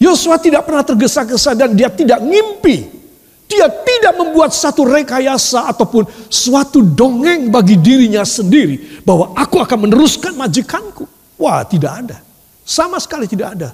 Yosua 0.00 0.40
tidak 0.40 0.66
pernah 0.66 0.82
tergesa-gesa 0.82 1.54
dan 1.54 1.76
dia 1.76 1.92
tidak 1.92 2.20
ngimpi. 2.24 3.04
Dia 3.44 3.68
tidak 3.68 4.16
membuat 4.18 4.56
satu 4.56 4.88
rekayasa 4.88 5.68
ataupun 5.70 6.08
suatu 6.32 6.80
dongeng 6.82 7.52
bagi 7.52 7.78
dirinya 7.78 8.24
sendiri. 8.24 9.04
Bahwa 9.04 9.36
aku 9.36 9.60
akan 9.60 9.88
meneruskan 9.88 10.34
majikanku. 10.34 11.06
Wah 11.38 11.62
tidak 11.62 11.92
ada. 12.04 12.18
Sama 12.64 12.96
sekali 12.98 13.28
tidak 13.28 13.48
ada. 13.60 13.70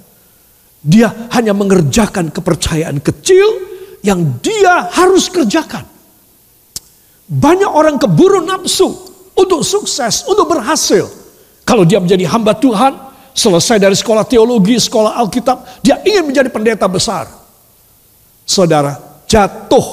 Dia 0.82 1.30
hanya 1.32 1.54
mengerjakan 1.54 2.34
kepercayaan 2.34 2.98
kecil 2.98 3.46
yang 4.02 4.42
dia 4.42 4.90
harus 4.90 5.30
kerjakan. 5.30 5.86
Banyak 7.30 7.70
orang 7.70 7.96
keburu 7.96 8.42
nafsu 8.42 9.09
untuk 9.34 9.62
sukses, 9.64 10.26
untuk 10.26 10.46
berhasil. 10.50 11.06
Kalau 11.64 11.86
dia 11.86 12.02
menjadi 12.02 12.26
hamba 12.26 12.56
Tuhan, 12.56 13.10
Selesai 13.30 13.78
dari 13.78 13.94
sekolah 13.94 14.26
teologi, 14.26 14.74
sekolah 14.74 15.14
Alkitab, 15.22 15.80
dia 15.86 16.02
ingin 16.02 16.34
menjadi 16.34 16.50
pendeta 16.50 16.90
besar. 16.90 17.30
Saudara, 18.42 19.22
jatuh, 19.30 19.86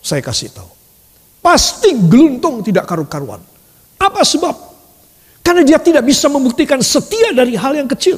saya 0.00 0.24
kasih 0.24 0.48
tahu. 0.48 0.70
Pasti 1.44 1.92
geluntung 1.92 2.64
tidak 2.64 2.88
karu-karuan. 2.88 3.38
Apa 4.00 4.24
sebab? 4.24 4.56
Karena 5.44 5.60
dia 5.60 5.76
tidak 5.76 6.08
bisa 6.08 6.32
membuktikan 6.32 6.80
setia 6.80 7.36
dari 7.36 7.52
hal 7.52 7.76
yang 7.76 7.84
kecil. 7.84 8.16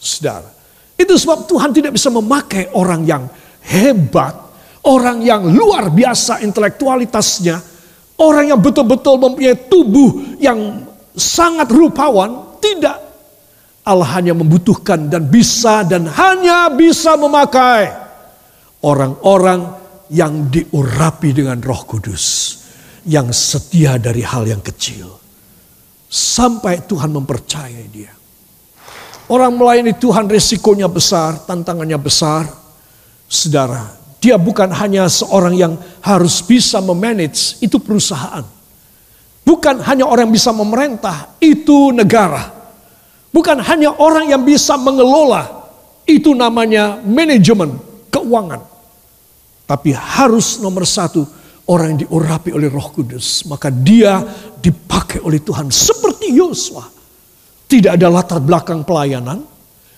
Saudara, 0.00 0.48
itu 0.96 1.12
sebab 1.12 1.44
Tuhan 1.44 1.68
tidak 1.76 1.92
bisa 1.92 2.08
memakai 2.08 2.72
orang 2.72 3.04
yang 3.04 3.28
hebat, 3.60 4.32
orang 4.88 5.20
yang 5.20 5.44
luar 5.52 5.92
biasa 5.92 6.40
intelektualitasnya, 6.40 7.60
orang 8.20 8.54
yang 8.54 8.60
betul-betul 8.60 9.18
mempunyai 9.18 9.56
tubuh 9.66 10.38
yang 10.38 10.84
sangat 11.14 11.70
rupawan, 11.70 12.58
tidak 12.58 13.04
Allah 13.84 14.16
hanya 14.16 14.32
membutuhkan 14.32 15.12
dan 15.12 15.28
bisa 15.28 15.84
dan 15.84 16.08
hanya 16.08 16.72
bisa 16.72 17.20
memakai 17.20 17.92
orang-orang 18.80 19.76
yang 20.08 20.48
diurapi 20.48 21.36
dengan 21.36 21.60
Roh 21.60 21.84
Kudus, 21.84 22.24
yang 23.04 23.28
setia 23.28 24.00
dari 24.00 24.24
hal 24.24 24.48
yang 24.48 24.64
kecil, 24.64 25.12
sampai 26.08 26.80
Tuhan 26.88 27.12
mempercayai 27.12 27.86
dia. 27.92 28.12
Orang 29.28 29.60
melayani 29.60 29.96
Tuhan 29.96 30.28
resikonya 30.32 30.88
besar, 30.88 31.44
tantangannya 31.44 31.96
besar. 31.96 32.44
Saudara, 33.24 34.03
dia 34.24 34.40
bukan 34.40 34.72
hanya 34.72 35.04
seorang 35.04 35.52
yang 35.52 35.76
harus 36.00 36.40
bisa 36.40 36.80
memanage, 36.80 37.60
itu 37.60 37.76
perusahaan. 37.76 38.40
Bukan 39.44 39.84
hanya 39.84 40.08
orang 40.08 40.32
yang 40.32 40.36
bisa 40.40 40.48
memerintah, 40.56 41.36
itu 41.44 41.92
negara. 41.92 42.48
Bukan 43.28 43.60
hanya 43.60 43.92
orang 44.00 44.32
yang 44.32 44.40
bisa 44.40 44.80
mengelola, 44.80 45.68
itu 46.08 46.32
namanya 46.32 47.04
manajemen 47.04 47.76
keuangan. 48.08 48.64
Tapi 49.68 49.92
harus 49.92 50.56
nomor 50.56 50.88
satu, 50.88 51.28
orang 51.68 51.92
yang 51.92 52.08
diurapi 52.08 52.56
oleh 52.56 52.72
roh 52.72 52.88
kudus. 52.96 53.44
Maka 53.44 53.68
dia 53.68 54.24
dipakai 54.56 55.20
oleh 55.20 55.44
Tuhan 55.44 55.68
seperti 55.68 56.32
Yosua. 56.32 56.96
tidak 57.64 57.96
ada 57.96 58.06
latar 58.06 58.38
belakang 58.38 58.86
pelayanan. 58.86 59.42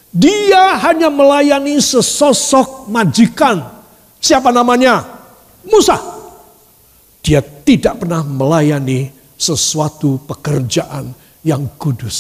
Dia 0.09 0.80
hanya 0.80 1.12
melayani 1.12 1.76
sesosok 1.76 2.88
majikan. 2.88 3.75
Siapa 4.26 4.50
namanya? 4.50 5.06
Musa. 5.71 5.95
Dia 7.23 7.38
tidak 7.38 8.02
pernah 8.02 8.26
melayani 8.26 9.06
sesuatu 9.38 10.18
pekerjaan 10.26 11.14
yang 11.47 11.62
kudus. 11.78 12.18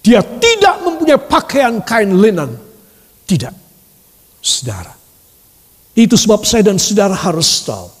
Dia 0.00 0.24
tidak 0.24 0.80
mempunyai 0.80 1.20
pakaian 1.20 1.84
kain 1.84 2.16
linen. 2.16 2.56
Tidak. 3.28 3.52
Saudara. 4.40 4.96
Itu 5.92 6.16
sebab 6.16 6.40
saya 6.48 6.72
dan 6.72 6.80
saudara 6.80 7.12
harus 7.12 7.60
tahu. 7.68 7.92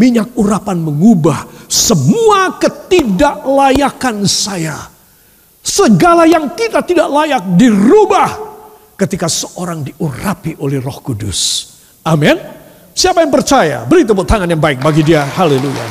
Minyak 0.00 0.32
urapan 0.40 0.80
mengubah 0.80 1.44
semua 1.68 2.56
ketidaklayakan 2.56 4.24
saya. 4.24 4.88
Segala 5.60 6.24
yang 6.24 6.56
kita 6.56 6.80
tidak 6.80 7.12
layak 7.12 7.44
dirubah 7.60 8.30
ketika 8.96 9.28
seorang 9.28 9.84
diurapi 9.84 10.56
oleh 10.56 10.80
roh 10.80 10.98
kudus. 11.04 11.68
Amin. 12.08 12.61
Siapa 12.92 13.24
yang 13.24 13.32
percaya? 13.32 13.88
Beri 13.88 14.04
tepuk 14.04 14.28
tangan 14.28 14.48
yang 14.48 14.60
baik 14.60 14.84
bagi 14.84 15.00
dia. 15.00 15.24
Haleluya. 15.24 15.86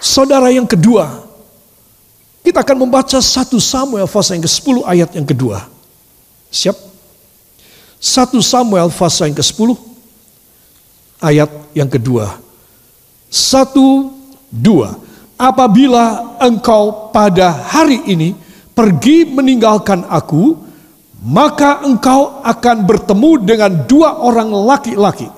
Saudara 0.00 0.48
yang 0.48 0.64
kedua, 0.64 1.24
kita 2.40 2.62
akan 2.62 2.88
membaca 2.88 3.18
1 3.18 3.52
Samuel 3.60 4.06
pasal 4.08 4.40
yang 4.40 4.46
ke-10 4.46 4.76
ayat 4.86 5.10
yang 5.12 5.26
kedua. 5.26 5.66
Siap? 6.48 6.76
1 8.00 8.38
Samuel 8.40 8.88
pasal 8.92 9.32
yang 9.32 9.38
ke-10 9.38 9.76
ayat 11.20 11.50
yang 11.74 11.90
kedua. 11.90 12.38
Satu, 13.26 14.14
dua. 14.48 14.96
Apabila 15.36 16.38
engkau 16.40 17.12
pada 17.12 17.52
hari 17.52 18.00
ini 18.08 18.32
pergi 18.72 19.28
meninggalkan 19.28 20.08
aku, 20.08 20.56
maka 21.22 21.84
engkau 21.84 22.44
akan 22.44 22.76
bertemu 22.84 23.30
dengan 23.44 23.72
dua 23.88 24.20
orang 24.20 24.52
laki-laki 24.52 25.28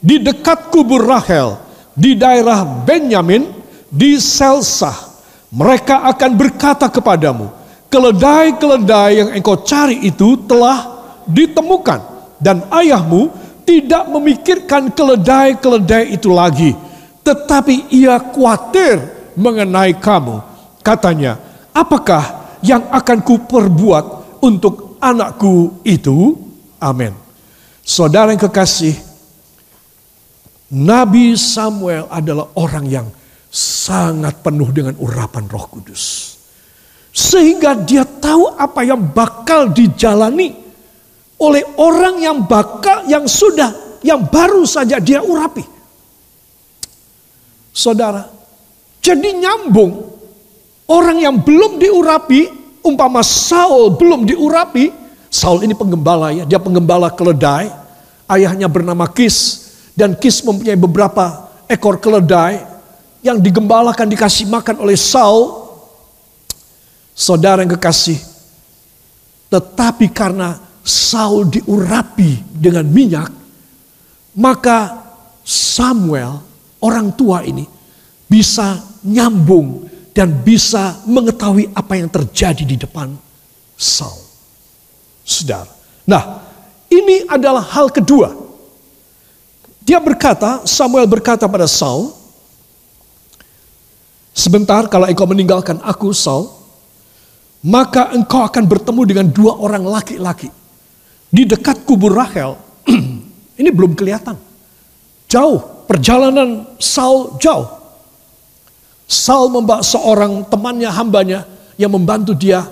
di 0.00 0.20
dekat 0.22 0.72
kubur 0.72 1.04
Rahel 1.04 1.60
di 1.92 2.16
daerah 2.16 2.64
Benyamin 2.64 3.48
di 3.88 4.16
Selsah 4.20 5.16
mereka 5.56 6.02
akan 6.10 6.30
berkata 6.34 6.90
kepadamu, 6.90 7.48
keledai-keledai 7.88 9.10
yang 9.16 9.30
engkau 9.32 9.62
cari 9.62 10.02
itu 10.04 10.36
telah 10.44 11.06
ditemukan. 11.24 12.18
Dan 12.36 12.68
ayahmu 12.68 13.32
tidak 13.64 14.04
memikirkan 14.12 14.92
keledai-keledai 14.92 16.12
itu 16.12 16.28
lagi. 16.28 16.76
Tetapi 17.24 17.88
ia 17.88 18.20
khawatir 18.20 19.00
mengenai 19.32 19.96
kamu. 19.96 20.44
Katanya, 20.84 21.40
apakah 21.72 22.44
yang 22.60 22.84
akan 22.92 23.24
kuperbuat 23.24 24.04
untuk 24.44 24.85
anakku 25.00 25.80
itu? 25.86 26.36
Amin. 26.80 27.14
Saudara 27.86 28.34
yang 28.34 28.42
kekasih, 28.42 28.98
Nabi 30.74 31.38
Samuel 31.38 32.10
adalah 32.10 32.50
orang 32.58 32.86
yang 32.90 33.06
sangat 33.52 34.42
penuh 34.42 34.68
dengan 34.74 34.98
urapan 34.98 35.46
Roh 35.46 35.66
Kudus. 35.70 36.34
Sehingga 37.16 37.78
dia 37.78 38.04
tahu 38.04 38.52
apa 38.58 38.84
yang 38.84 39.00
bakal 39.14 39.72
dijalani 39.72 40.52
oleh 41.40 41.64
orang 41.80 42.20
yang 42.20 42.44
bakal 42.44 43.08
yang 43.08 43.24
sudah 43.24 44.00
yang 44.04 44.28
baru 44.28 44.66
saja 44.68 45.00
dia 45.00 45.24
urapi. 45.24 45.64
Saudara, 47.72 48.24
jadi 49.00 49.36
nyambung 49.36 50.00
orang 50.90 51.18
yang 51.20 51.36
belum 51.44 51.76
diurapi, 51.78 52.65
umpama 52.86 53.20
Saul 53.26 53.98
belum 53.98 54.22
diurapi, 54.22 54.94
Saul 55.26 55.66
ini 55.66 55.74
penggembala 55.74 56.30
ya, 56.30 56.44
dia 56.46 56.62
penggembala 56.62 57.10
keledai, 57.10 57.68
ayahnya 58.30 58.70
bernama 58.70 59.10
Kis. 59.10 59.66
Dan 59.96 60.14
Kis 60.14 60.44
mempunyai 60.44 60.76
beberapa 60.76 61.50
ekor 61.66 61.98
keledai 61.98 62.62
yang 63.24 63.42
digembalakan 63.42 64.06
dikasih 64.06 64.46
makan 64.46 64.78
oleh 64.80 64.94
Saul, 64.94 65.66
saudara 67.16 67.64
yang 67.64 67.74
kekasih, 67.74 68.20
tetapi 69.48 70.12
karena 70.12 70.60
Saul 70.86 71.48
diurapi 71.48 72.44
dengan 72.54 72.86
minyak, 72.86 73.32
maka 74.36 75.02
Samuel, 75.42 76.44
orang 76.78 77.10
tua 77.16 77.42
ini, 77.42 77.64
bisa 78.28 78.84
nyambung 79.02 79.86
dan 80.16 80.32
bisa 80.32 81.04
mengetahui 81.04 81.68
apa 81.76 82.00
yang 82.00 82.08
terjadi 82.08 82.64
di 82.64 82.80
depan 82.80 83.12
Saul. 83.76 84.24
Saudara. 85.20 85.68
Nah, 86.08 86.40
ini 86.88 87.28
adalah 87.28 87.60
hal 87.60 87.92
kedua. 87.92 88.32
Dia 89.84 90.00
berkata, 90.00 90.64
Samuel 90.64 91.04
berkata 91.04 91.44
pada 91.44 91.68
Saul, 91.68 92.16
Sebentar 94.36 94.84
kalau 94.92 95.08
engkau 95.08 95.24
meninggalkan 95.24 95.80
aku 95.80 96.12
Saul, 96.12 96.52
maka 97.64 98.12
engkau 98.12 98.44
akan 98.44 98.64
bertemu 98.68 99.02
dengan 99.08 99.26
dua 99.32 99.56
orang 99.56 99.80
laki-laki 99.84 100.52
di 101.32 101.48
dekat 101.48 101.84
kubur 101.88 102.12
Rahel. 102.12 102.56
Ini 103.60 103.72
belum 103.72 103.96
kelihatan. 103.96 104.36
Jauh, 105.28 105.88
perjalanan 105.88 106.68
Saul 106.76 107.40
jauh. 107.40 107.75
Saul 109.06 109.54
membawa 109.54 109.86
seorang 109.86 110.42
temannya, 110.50 110.90
hambanya 110.90 111.46
yang 111.78 111.94
membantu 111.94 112.34
dia. 112.34 112.66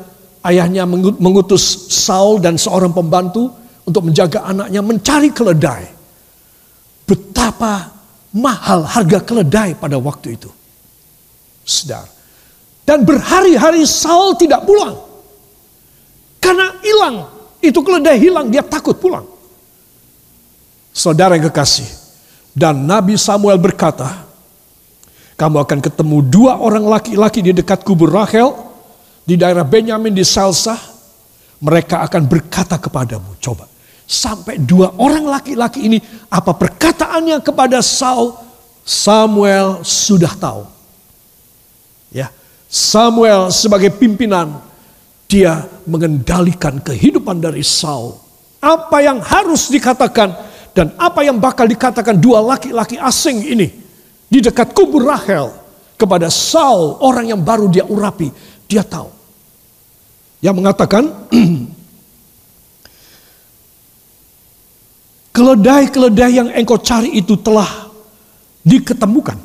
Ayahnya 0.45 0.85
mengutus 1.17 1.89
Saul 1.89 2.37
dan 2.37 2.61
seorang 2.61 2.93
pembantu 2.93 3.49
untuk 3.89 4.05
menjaga 4.05 4.45
anaknya 4.45 4.85
mencari 4.85 5.33
keledai. 5.33 5.89
Betapa 7.09 7.89
mahal 8.35 8.85
harga 8.85 9.25
keledai 9.25 9.73
pada 9.79 9.97
waktu 9.97 10.37
itu. 10.37 10.51
Saudara. 11.65 12.11
Dan 12.85 13.09
berhari-hari 13.09 13.89
Saul 13.89 14.37
tidak 14.37 14.69
pulang. 14.69 15.01
Karena 16.45 16.77
hilang. 16.85 17.17
Itu 17.65 17.81
keledai 17.81 18.21
hilang, 18.21 18.53
dia 18.53 18.61
takut 18.61 19.01
pulang. 19.01 19.25
Saudara 20.93 21.41
yang 21.41 21.49
kekasih. 21.49 21.89
Dan 22.53 22.85
Nabi 22.85 23.17
Samuel 23.17 23.57
berkata, 23.57 24.24
kamu 25.35 25.67
akan 25.67 25.79
ketemu 25.83 26.23
dua 26.23 26.63
orang 26.63 26.87
laki-laki 26.87 27.43
di 27.43 27.51
dekat 27.51 27.83
kubur 27.83 28.07
Rahel, 28.07 28.55
di 29.27 29.35
daerah 29.35 29.67
Benyamin 29.67 30.15
di 30.15 30.23
Salsa. 30.23 30.79
Mereka 31.59 32.07
akan 32.07 32.23
berkata 32.29 32.79
kepadamu, 32.79 33.35
coba. 33.43 33.67
Sampai 34.05 34.61
dua 34.61 34.95
orang 35.01 35.27
laki-laki 35.27 35.91
ini, 35.91 35.99
apa 36.29 36.55
perkataannya 36.55 37.41
kepada 37.41 37.81
Saul, 37.81 38.37
Samuel 38.85 39.81
sudah 39.83 40.31
tahu. 40.37 40.63
Ya, 42.13 42.31
Samuel 42.69 43.51
sebagai 43.51 43.91
pimpinan 43.91 44.61
dia 45.27 45.67
mengendalikan 45.89 46.79
kehidupan 46.79 47.43
dari 47.43 47.65
Saul. 47.65 48.23
Apa 48.61 49.03
yang 49.03 49.19
harus 49.25 49.73
dikatakan 49.73 50.31
dan 50.77 50.95
apa 51.01 51.27
yang 51.27 51.41
bakal 51.43 51.65
dikatakan 51.67 52.21
dua 52.21 52.45
laki-laki 52.45 53.01
asing 53.01 53.41
ini 53.41 53.84
di 54.35 54.43
dekat 54.43 54.75
kubur 54.75 55.07
Rahel 55.07 55.47
kepada 55.95 56.27
Saul, 56.27 56.99
orang 56.99 57.31
yang 57.31 57.39
baru 57.39 57.71
dia 57.71 57.87
urapi, 57.87 58.35
dia 58.67 58.83
tahu. 58.83 59.07
Yang 60.43 60.55
mengatakan 60.59 61.07
keledai-keledai 65.39 66.33
yang 66.35 66.51
engkau 66.51 66.83
cari 66.83 67.15
itu 67.15 67.39
telah 67.39 67.87
diketemukan. 68.67 69.39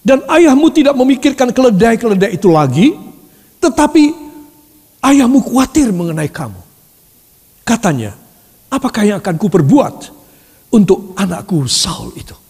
Dan 0.00 0.24
ayahmu 0.24 0.72
tidak 0.72 0.96
memikirkan 0.96 1.52
keledai-keledai 1.52 2.40
itu 2.40 2.48
lagi, 2.48 2.96
tetapi 3.60 4.16
ayahmu 5.04 5.36
khawatir 5.44 5.92
mengenai 5.92 6.32
kamu. 6.32 6.56
Katanya, 7.68 8.16
apakah 8.72 9.04
yang 9.04 9.20
akan 9.20 9.36
kuperbuat 9.36 9.96
untuk 10.72 11.12
anakku 11.20 11.68
Saul 11.68 12.16
itu? 12.16 12.49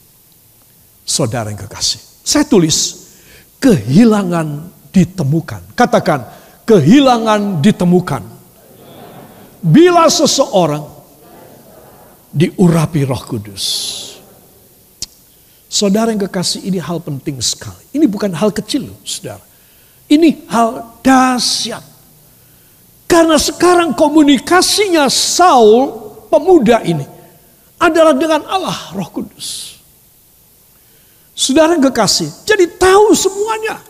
Saudara 1.06 1.50
yang 1.50 1.58
kekasih, 1.58 1.98
saya 2.22 2.46
tulis 2.46 3.10
kehilangan 3.58 4.70
ditemukan. 4.94 5.74
Katakan, 5.74 6.26
kehilangan 6.64 7.60
ditemukan. 7.60 8.22
Bila 9.60 10.08
seseorang 10.08 10.86
diurapi 12.30 13.04
roh 13.04 13.22
kudus. 13.26 13.66
Saudara 15.70 16.10
yang 16.10 16.26
kekasih 16.26 16.66
ini 16.66 16.82
hal 16.82 16.98
penting 16.98 17.38
sekali. 17.38 17.94
Ini 17.94 18.06
bukan 18.10 18.34
hal 18.34 18.50
kecil 18.50 18.90
saudara. 19.06 19.42
Ini 20.10 20.50
hal 20.50 20.98
dahsyat. 20.98 21.86
Karena 23.06 23.38
sekarang 23.38 23.94
komunikasinya 23.94 25.06
Saul 25.06 26.10
pemuda 26.26 26.82
ini 26.82 27.06
adalah 27.78 28.14
dengan 28.14 28.42
Allah 28.50 28.78
Roh 28.94 29.10
Kudus. 29.10 29.69
Saudara 31.40 31.72
kekasih, 31.80 32.44
jadi 32.44 32.68
tahu 32.76 33.16
semuanya. 33.16 33.80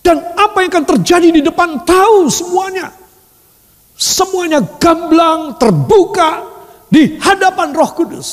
Dan 0.00 0.24
apa 0.32 0.64
yang 0.64 0.72
akan 0.72 0.86
terjadi 0.96 1.28
di 1.28 1.44
depan 1.44 1.84
tahu 1.84 2.32
semuanya. 2.32 2.88
Semuanya 3.92 4.64
gamblang, 4.80 5.60
terbuka 5.60 6.48
di 6.88 7.20
hadapan 7.20 7.76
roh 7.76 7.92
kudus. 7.92 8.28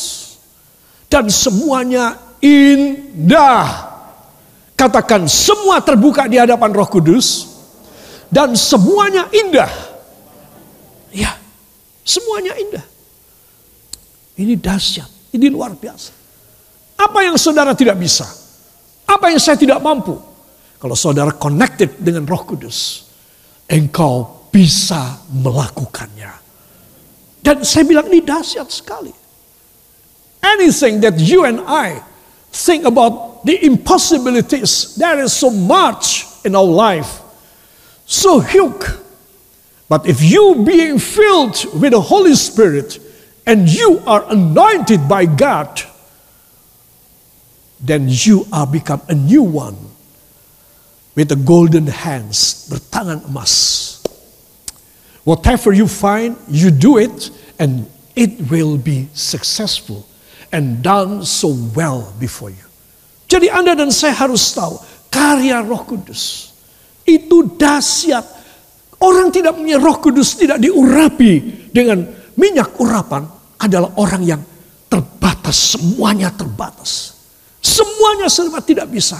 Dan 1.12 1.28
semuanya 1.28 2.15
indah. 2.39 3.91
Katakan 4.71 5.28
semua 5.28 5.84
terbuka 5.84 6.32
di 6.32 6.39
hadapan 6.39 6.71
roh 6.71 6.88
kudus. 6.88 7.43
Dan 8.32 8.56
semuanya 8.56 9.28
indah. 9.36 9.71
Ya, 11.12 11.36
semuanya 12.08 12.56
indah. 12.56 12.88
Ini 14.39 14.56
dahsyat, 14.56 15.36
ini 15.36 15.52
luar 15.52 15.75
biasa. 15.75 16.19
Apa 17.00 17.24
yang 17.24 17.40
saudara 17.40 17.72
tidak 17.72 17.96
bisa? 17.96 18.28
Apa 19.08 19.32
yang 19.32 19.40
saya 19.40 19.56
tidak 19.56 19.80
mampu? 19.80 20.20
Kalau 20.80 20.96
saudara 21.00 21.32
connected 21.32 21.96
dengan 21.96 22.28
roh 22.28 22.44
kudus, 22.44 23.08
engkau 23.72 24.48
bisa 24.52 25.24
melakukannya. 25.32 26.32
Dan 27.40 27.64
saya 27.64 27.88
bilang 27.88 28.12
ini 28.12 28.20
dahsyat 28.20 28.68
sekali. 28.68 29.16
Anything 30.44 31.00
that 31.00 31.16
you 31.20 31.48
and 31.48 31.64
I 31.64 32.04
think 32.52 32.84
about 32.84 33.44
the 33.48 33.56
impossibilities, 33.64 34.96
there 35.00 35.20
is 35.24 35.32
so 35.32 35.52
much 35.52 36.28
in 36.44 36.56
our 36.56 36.68
life. 36.68 37.24
So 38.04 38.40
huge. 38.44 38.88
But 39.88 40.06
if 40.06 40.22
you 40.22 40.64
being 40.68 41.00
filled 41.00 41.60
with 41.80 41.96
the 41.96 42.02
Holy 42.02 42.36
Spirit, 42.36 43.00
and 43.50 43.66
you 43.68 44.04
are 44.06 44.24
anointed 44.30 45.10
by 45.10 45.26
God, 45.26 45.82
then 47.80 48.08
you 48.08 48.46
are 48.52 48.68
become 48.68 49.02
a 49.08 49.15
new 49.15 49.44
one 49.44 49.76
with 51.15 51.30
the 51.32 51.39
golden 51.39 51.88
hands, 51.88 52.68
bertangan 52.72 53.28
emas. 53.28 54.00
Whatever 55.24 55.76
you 55.76 55.88
find, 55.88 56.36
you 56.48 56.72
do 56.72 56.96
it, 56.96 57.32
and 57.60 57.88
it 58.15 58.50
will 58.52 58.80
be 58.80 59.08
successful 59.12 60.08
and 60.52 60.82
done 60.82 61.24
so 61.28 61.52
well 61.76 62.12
before 62.18 62.50
you. 62.50 62.65
Jadi 63.30 63.52
Anda 63.52 63.78
dan 63.78 63.94
saya 63.94 64.15
harus 64.15 64.42
tahu 64.56 64.80
karya 65.13 65.62
Roh 65.62 65.86
Kudus 65.86 66.56
itu 67.06 67.46
dahsyat. 67.60 68.26
Orang 69.00 69.30
tidak 69.30 69.56
punya 69.60 69.78
Roh 69.78 70.00
Kudus 70.02 70.39
tidak 70.39 70.58
diurapi 70.60 71.68
dengan 71.70 72.04
minyak 72.34 72.80
urapan 72.82 73.28
adalah 73.60 73.92
orang 74.00 74.24
yang 74.24 74.42
terbatas, 74.88 75.78
semuanya 75.78 76.34
terbatas. 76.34 77.19
Semuanya 77.60 78.32
serba 78.32 78.63
tidak 78.63 78.88
bisa. 78.88 79.19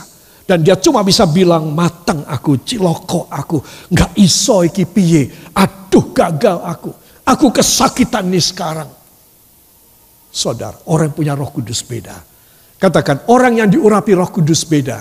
Dan 0.50 0.66
dia 0.66 0.74
cuma 0.82 1.06
bisa 1.06 1.30
bilang 1.30 1.70
matang 1.78 2.26
aku, 2.26 2.66
ciloko 2.66 3.30
aku, 3.30 3.62
nggak 3.94 4.18
iso 4.18 4.66
iki 4.66 4.90
piye, 4.90 5.30
aduh 5.54 6.10
gagal 6.10 6.66
aku, 6.66 6.90
aku 7.22 7.54
kesakitan 7.54 8.26
nih 8.34 8.42
sekarang. 8.42 8.90
Saudara, 10.34 10.74
orang 10.90 11.14
yang 11.14 11.18
punya 11.22 11.34
roh 11.38 11.54
kudus 11.54 11.86
beda. 11.86 12.18
Katakan, 12.82 13.30
orang 13.30 13.62
yang 13.62 13.70
diurapi 13.70 14.18
roh 14.18 14.26
kudus 14.34 14.66
beda. 14.66 14.98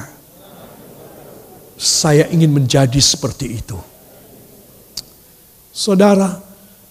Saya 1.80 2.28
ingin 2.28 2.52
menjadi 2.52 3.00
seperti 3.00 3.46
itu. 3.48 3.78
Saudara, 5.72 6.28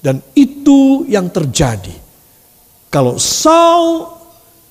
dan 0.02 0.18
itu 0.34 1.06
yang 1.06 1.30
terjadi 1.30 1.94
kalau 2.90 3.22
Saul 3.22 4.17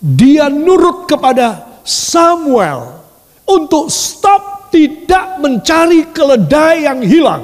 dia 0.06 0.46
nurut 0.46 1.10
kepada 1.10 1.66
Samuel 1.82 3.02
untuk 3.42 3.90
stop 3.90 4.70
tidak 4.70 5.42
mencari 5.42 6.06
keledai 6.14 6.86
yang 6.86 7.02
hilang. 7.02 7.42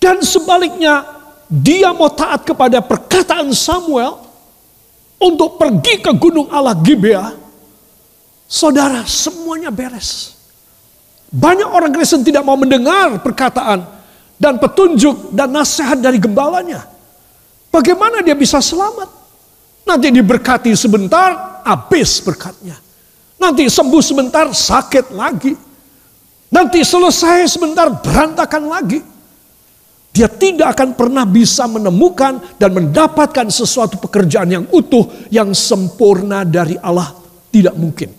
Dan 0.00 0.24
sebaliknya 0.24 1.04
dia 1.44 1.92
mau 1.92 2.08
taat 2.08 2.48
kepada 2.48 2.80
perkataan 2.80 3.52
Samuel 3.52 4.16
untuk 5.20 5.60
pergi 5.60 6.00
ke 6.00 6.12
gunung 6.16 6.48
Allah 6.48 6.78
Gibea. 6.80 7.36
Saudara, 8.48 9.04
semuanya 9.04 9.68
beres. 9.68 10.40
Banyak 11.28 11.68
orang 11.68 11.92
Kristen 11.92 12.24
tidak 12.24 12.40
mau 12.40 12.56
mendengar 12.56 13.20
perkataan 13.20 13.84
dan 14.40 14.56
petunjuk 14.56 15.36
dan 15.36 15.52
nasihat 15.52 16.00
dari 16.00 16.16
gembalanya. 16.16 16.88
Bagaimana 17.68 18.24
dia 18.24 18.32
bisa 18.32 18.64
selamat? 18.64 19.17
Nanti 19.84 20.08
diberkati 20.10 20.72
sebentar, 20.74 21.62
habis 21.66 22.18
berkatnya. 22.24 22.76
Nanti 23.38 23.70
sembuh 23.70 24.02
sebentar, 24.02 24.50
sakit 24.50 25.14
lagi. 25.14 25.54
Nanti 26.48 26.80
selesai 26.82 27.46
sebentar, 27.46 27.86
berantakan 27.92 28.64
lagi. 28.66 29.00
Dia 30.10 30.26
tidak 30.26 30.74
akan 30.74 30.98
pernah 30.98 31.22
bisa 31.22 31.70
menemukan 31.70 32.58
dan 32.58 32.74
mendapatkan 32.74 33.46
sesuatu 33.52 34.02
pekerjaan 34.02 34.50
yang 34.50 34.64
utuh, 34.74 35.06
yang 35.30 35.54
sempurna 35.54 36.42
dari 36.42 36.74
Allah. 36.82 37.14
Tidak 37.48 37.74
mungkin. 37.78 38.10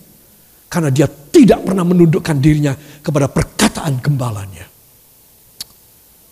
Karena 0.72 0.88
dia 0.94 1.10
tidak 1.10 1.66
pernah 1.68 1.84
menundukkan 1.84 2.38
dirinya 2.40 2.72
kepada 3.04 3.28
perkataan 3.28 4.00
gembalanya. 4.00 4.70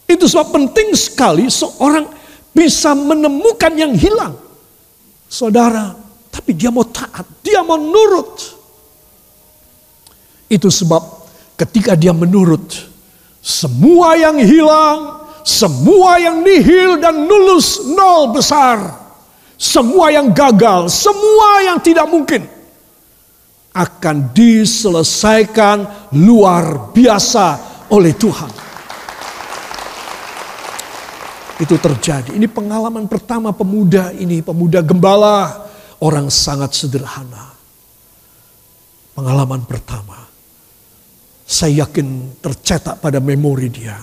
Itu 0.07 0.23
sebab 0.23 0.55
penting 0.55 0.95
sekali 0.95 1.51
seorang 1.51 2.07
bisa 2.55 2.95
menemukan 2.95 3.73
yang 3.75 3.91
hilang. 3.91 4.46
Saudara, 5.27 5.91
tapi 6.31 6.55
dia 6.55 6.71
mau 6.71 6.87
taat, 6.87 7.27
dia 7.43 7.59
mau 7.59 7.75
nurut. 7.75 8.55
Itu 10.47 10.71
sebab 10.71 11.03
ketika 11.59 11.99
dia 11.99 12.15
menurut, 12.15 12.71
semua 13.43 14.15
yang 14.15 14.39
hilang, 14.39 15.27
semua 15.43 16.19
yang 16.23 16.39
nihil 16.39 17.03
dan 17.03 17.27
nulus 17.27 17.83
nol 17.91 18.31
besar, 18.31 18.79
semua 19.59 20.15
yang 20.15 20.31
gagal, 20.31 20.87
semua 20.87 21.67
yang 21.67 21.79
tidak 21.83 22.07
mungkin 22.07 22.47
akan 23.75 24.31
diselesaikan 24.31 26.09
luar 26.15 26.95
biasa 26.95 27.59
oleh 27.91 28.15
Tuhan 28.15 28.66
itu 31.57 31.75
terjadi. 31.77 32.37
Ini 32.37 32.45
pengalaman 32.45 33.09
pertama 33.09 33.49
pemuda 33.49 34.13
ini, 34.13 34.45
pemuda 34.45 34.85
gembala, 34.85 35.65
orang 36.01 36.29
sangat 36.29 36.77
sederhana. 36.77 37.53
Pengalaman 39.17 39.65
pertama. 39.65 40.29
Saya 41.47 41.87
yakin 41.87 42.37
tercetak 42.43 43.01
pada 43.01 43.17
memori 43.17 43.71
dia. 43.71 43.97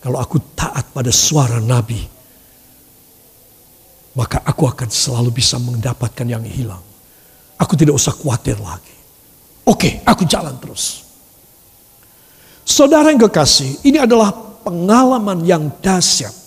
Kalau 0.00 0.16
aku 0.16 0.40
taat 0.56 0.90
pada 0.90 1.12
suara 1.12 1.60
Nabi, 1.60 2.00
maka 4.16 4.42
aku 4.42 4.64
akan 4.66 4.88
selalu 4.88 5.30
bisa 5.30 5.60
mendapatkan 5.60 6.26
yang 6.26 6.42
hilang. 6.42 6.82
Aku 7.60 7.76
tidak 7.76 8.00
usah 8.00 8.16
khawatir 8.16 8.56
lagi. 8.58 8.96
Oke, 9.68 10.00
aku 10.08 10.24
jalan 10.24 10.56
terus. 10.56 11.04
Saudara 12.64 13.12
yang 13.12 13.20
kekasih, 13.28 13.84
ini 13.84 14.00
adalah 14.00 14.32
pengalaman 14.64 15.44
yang 15.44 15.68
dahsyat 15.84 16.39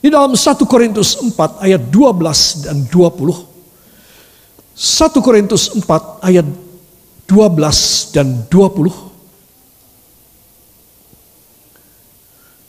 di 0.00 0.08
dalam 0.12 0.36
1 0.36 0.40
Korintus 0.68 1.16
4 1.18 1.64
ayat 1.64 1.82
12 1.88 2.64
dan 2.68 2.84
20. 2.88 3.56
1 4.76 5.24
Korintus 5.24 5.72
4 5.72 6.20
ayat 6.20 6.46
12 7.24 8.14
dan 8.14 8.44
20. 8.52 8.92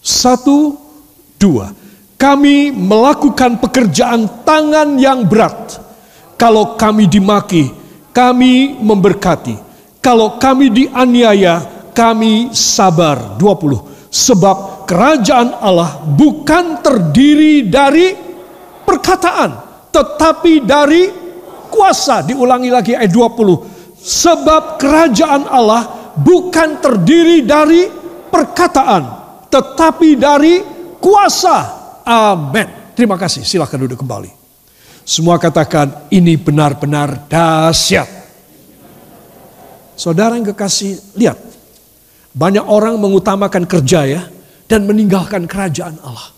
Satu, 0.08 0.80
dua. 1.36 1.76
Kami 2.18 2.72
melakukan 2.72 3.60
pekerjaan 3.60 4.42
tangan 4.48 4.96
yang 4.98 5.28
berat. 5.28 5.84
Kalau 6.40 6.80
kami 6.80 7.06
dimaki, 7.12 7.70
kami 8.16 8.80
memberkati. 8.80 9.60
Kalau 10.00 10.40
kami 10.40 10.72
dianiaya, 10.72 11.62
kami 11.92 12.56
sabar. 12.56 13.36
20. 13.36 13.97
Sebab 14.18 14.90
kerajaan 14.90 15.62
Allah 15.62 16.02
bukan 16.02 16.82
terdiri 16.82 17.70
dari 17.70 18.18
perkataan, 18.82 19.50
tetapi 19.94 20.66
dari 20.66 21.06
kuasa. 21.70 22.26
Diulangi 22.26 22.74
lagi 22.74 22.98
ayat 22.98 23.14
20. 23.14 24.02
Sebab 24.02 24.82
kerajaan 24.82 25.46
Allah 25.46 26.14
bukan 26.18 26.82
terdiri 26.82 27.46
dari 27.46 27.86
perkataan, 28.34 29.04
tetapi 29.54 30.10
dari 30.18 30.66
kuasa. 30.98 31.58
Amin. 32.02 32.98
Terima 32.98 33.22
kasih. 33.22 33.46
Silahkan 33.46 33.78
duduk 33.78 34.02
kembali. 34.02 34.34
Semua 35.06 35.38
katakan 35.38 36.10
ini 36.10 36.34
benar-benar 36.42 37.30
dahsyat. 37.30 38.10
Saudara 39.94 40.34
yang 40.34 40.50
kekasih, 40.54 41.14
lihat 41.14 41.38
banyak 42.38 42.62
orang 42.69 43.02
mengutamakan 43.02 43.65
kerja 43.65 44.06
ya 44.06 44.21
dan 44.69 44.86
meninggalkan 44.86 45.50
kerajaan 45.50 45.97
Allah. 46.06 46.30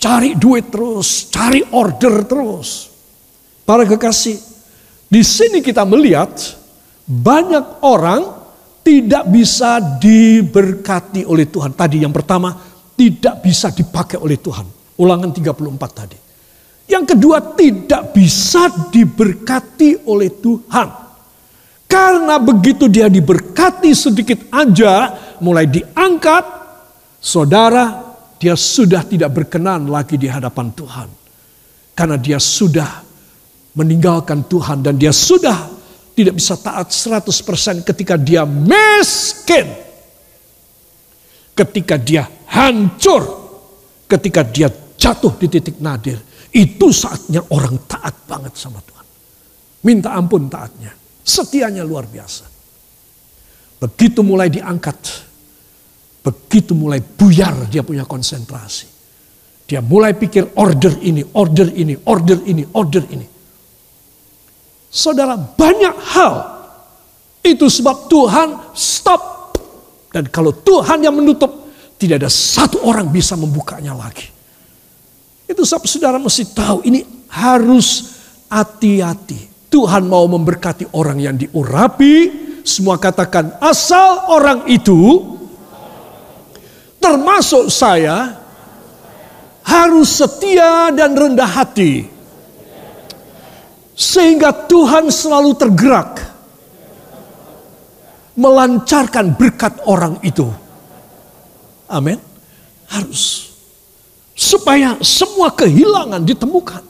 Cari 0.00 0.38
duit 0.40 0.72
terus, 0.72 1.28
cari 1.28 1.60
order 1.74 2.24
terus. 2.24 2.88
Para 3.68 3.84
kekasih, 3.84 4.40
di 5.10 5.20
sini 5.20 5.60
kita 5.60 5.84
melihat 5.84 6.32
banyak 7.04 7.84
orang 7.84 8.24
tidak 8.80 9.28
bisa 9.28 10.00
diberkati 10.00 11.28
oleh 11.28 11.44
Tuhan. 11.44 11.76
Tadi 11.76 12.00
yang 12.00 12.14
pertama, 12.14 12.56
tidak 12.96 13.44
bisa 13.44 13.68
dipakai 13.68 14.16
oleh 14.16 14.40
Tuhan. 14.40 14.64
Ulangan 14.96 15.28
34 15.28 15.92
tadi. 15.92 16.18
Yang 16.88 17.04
kedua, 17.12 17.52
tidak 17.52 18.16
bisa 18.16 18.72
diberkati 18.88 20.08
oleh 20.08 20.32
Tuhan. 20.32 21.07
Karena 21.88 22.36
begitu 22.36 22.84
dia 22.84 23.08
diberkati 23.08 23.96
sedikit 23.96 24.52
aja, 24.52 25.16
mulai 25.40 25.64
diangkat, 25.64 26.44
saudara, 27.16 28.08
dia 28.36 28.52
sudah 28.52 29.02
tidak 29.08 29.32
berkenan 29.32 29.88
lagi 29.88 30.20
di 30.20 30.28
hadapan 30.28 30.68
Tuhan. 30.76 31.08
Karena 31.96 32.20
dia 32.20 32.36
sudah 32.36 33.02
meninggalkan 33.74 34.46
Tuhan 34.46 34.84
dan 34.84 35.00
dia 35.00 35.10
sudah 35.10 35.80
tidak 36.12 36.34
bisa 36.36 36.60
taat 36.60 36.92
100% 36.92 37.82
ketika 37.88 38.14
dia 38.20 38.44
miskin. 38.44 39.66
Ketika 41.56 41.96
dia 41.98 42.28
hancur. 42.52 43.48
Ketika 44.06 44.44
dia 44.44 44.68
jatuh 44.98 45.34
di 45.40 45.46
titik 45.50 45.80
nadir. 45.80 46.20
Itu 46.52 46.92
saatnya 46.92 47.42
orang 47.48 47.80
taat 47.88 48.28
banget 48.28 48.54
sama 48.54 48.78
Tuhan. 48.84 49.06
Minta 49.88 50.14
ampun 50.14 50.46
taatnya. 50.50 51.07
Setianya 51.28 51.84
luar 51.84 52.08
biasa. 52.08 52.48
Begitu 53.84 54.24
mulai 54.24 54.48
diangkat. 54.48 54.96
Begitu 56.24 56.72
mulai 56.72 57.04
buyar 57.04 57.68
dia 57.68 57.84
punya 57.84 58.08
konsentrasi. 58.08 58.88
Dia 59.68 59.84
mulai 59.84 60.16
pikir 60.16 60.56
order 60.56 60.96
ini, 61.04 61.20
order 61.36 61.68
ini, 61.68 61.92
order 62.08 62.40
ini, 62.48 62.64
order 62.72 63.04
ini. 63.12 63.26
Saudara, 64.88 65.36
banyak 65.36 65.96
hal. 66.16 66.34
Itu 67.44 67.68
sebab 67.68 68.08
Tuhan 68.08 68.72
stop. 68.72 69.52
Dan 70.08 70.32
kalau 70.32 70.56
Tuhan 70.56 71.04
yang 71.04 71.12
menutup, 71.12 71.68
tidak 72.00 72.24
ada 72.24 72.32
satu 72.32 72.80
orang 72.88 73.12
bisa 73.12 73.36
membukanya 73.36 73.92
lagi. 73.92 74.24
Itu 75.44 75.68
sebab 75.68 75.84
saudara 75.84 76.16
mesti 76.16 76.48
tahu 76.48 76.88
ini 76.88 77.04
harus 77.28 78.16
hati-hati. 78.48 79.47
Tuhan 79.68 80.08
mau 80.08 80.24
memberkati 80.24 80.92
orang 80.96 81.20
yang 81.20 81.36
diurapi. 81.36 82.46
Semua 82.64 83.00
katakan 83.00 83.56
asal 83.64 84.28
orang 84.28 84.68
itu 84.68 85.24
termasuk 87.00 87.72
saya 87.72 88.36
harus 89.64 90.20
setia 90.20 90.92
dan 90.92 91.16
rendah 91.16 91.48
hati 91.48 92.08
sehingga 93.98 94.52
Tuhan 94.52 95.08
selalu 95.08 95.56
tergerak 95.56 96.28
melancarkan 98.38 99.34
berkat 99.34 99.82
orang 99.82 100.22
itu. 100.22 100.46
Amin. 101.90 102.22
Harus. 102.86 103.50
Supaya 104.38 104.94
semua 105.02 105.50
kehilangan 105.50 106.22
ditemukan. 106.22 106.87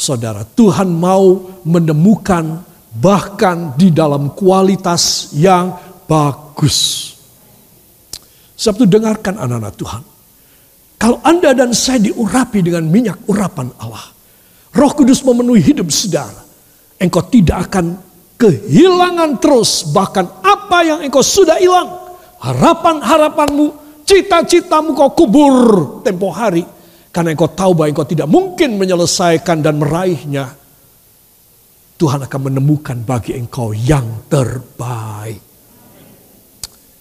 Saudara, 0.00 0.48
Tuhan 0.48 0.88
mau 0.88 1.60
menemukan 1.60 2.64
bahkan 2.96 3.76
di 3.76 3.92
dalam 3.92 4.32
kualitas 4.32 5.36
yang 5.36 5.76
bagus. 6.08 7.12
Sebab 8.56 8.80
itu 8.80 8.86
dengarkan 8.88 9.36
anak-anak 9.36 9.74
Tuhan. 9.76 10.02
Kalau 10.96 11.20
Anda 11.20 11.52
dan 11.52 11.76
saya 11.76 12.00
diurapi 12.00 12.64
dengan 12.64 12.88
minyak 12.88 13.28
urapan 13.28 13.72
Allah 13.80 14.20
Roh 14.70 14.92
Kudus 14.94 15.26
memenuhi 15.26 15.74
hidup 15.74 15.90
saudara. 15.90 16.46
Engkau 17.00 17.24
tidak 17.26 17.70
akan 17.70 17.98
kehilangan 18.38 19.40
terus 19.42 19.88
bahkan 19.90 20.28
apa 20.44 20.78
yang 20.86 20.98
engkau 21.02 21.24
sudah 21.24 21.58
hilang. 21.58 21.90
Harapan-harapanmu, 22.40 23.66
cita-citamu 24.06 24.94
kau 24.94 25.10
kubur 25.12 25.56
tempo 26.06 26.30
hari. 26.30 26.62
Karena 27.10 27.34
engkau 27.34 27.50
tahu 27.50 27.74
bahwa 27.74 27.90
engkau 27.90 28.06
tidak 28.06 28.30
mungkin 28.30 28.78
menyelesaikan 28.78 29.62
dan 29.62 29.82
meraihnya. 29.82 30.54
Tuhan 32.00 32.24
akan 32.24 32.40
menemukan 32.48 32.96
bagi 33.04 33.36
engkau 33.36 33.76
yang 33.76 34.24
terbaik. 34.30 35.42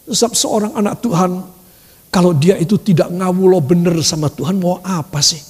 Sebab 0.10 0.34
seorang 0.34 0.74
anak 0.76 1.00
Tuhan, 1.00 1.32
kalau 2.10 2.36
dia 2.36 2.58
itu 2.58 2.76
tidak 2.82 3.14
ngawulo 3.14 3.62
benar 3.64 3.96
sama 4.02 4.28
Tuhan, 4.28 4.60
mau 4.60 4.82
apa 4.82 5.22
sih? 5.22 5.50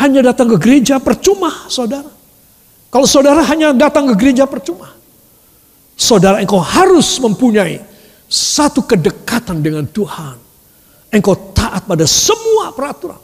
hanya 0.00 0.32
datang 0.32 0.48
ke 0.48 0.56
gereja 0.56 0.96
percuma, 0.96 1.68
saudara. 1.68 2.08
Kalau 2.88 3.04
saudara 3.04 3.44
hanya 3.44 3.76
datang 3.76 4.08
ke 4.10 4.14
gereja 4.16 4.48
percuma. 4.48 4.96
Saudara 5.94 6.40
engkau 6.40 6.58
harus 6.58 7.20
mempunyai 7.20 7.84
satu 8.24 8.80
kedekatan 8.88 9.60
dengan 9.60 9.84
Tuhan. 9.84 10.40
Engkau 11.12 11.52
taat 11.52 11.84
pada 11.84 12.08
semua 12.08 12.72
peraturan. 12.72 13.20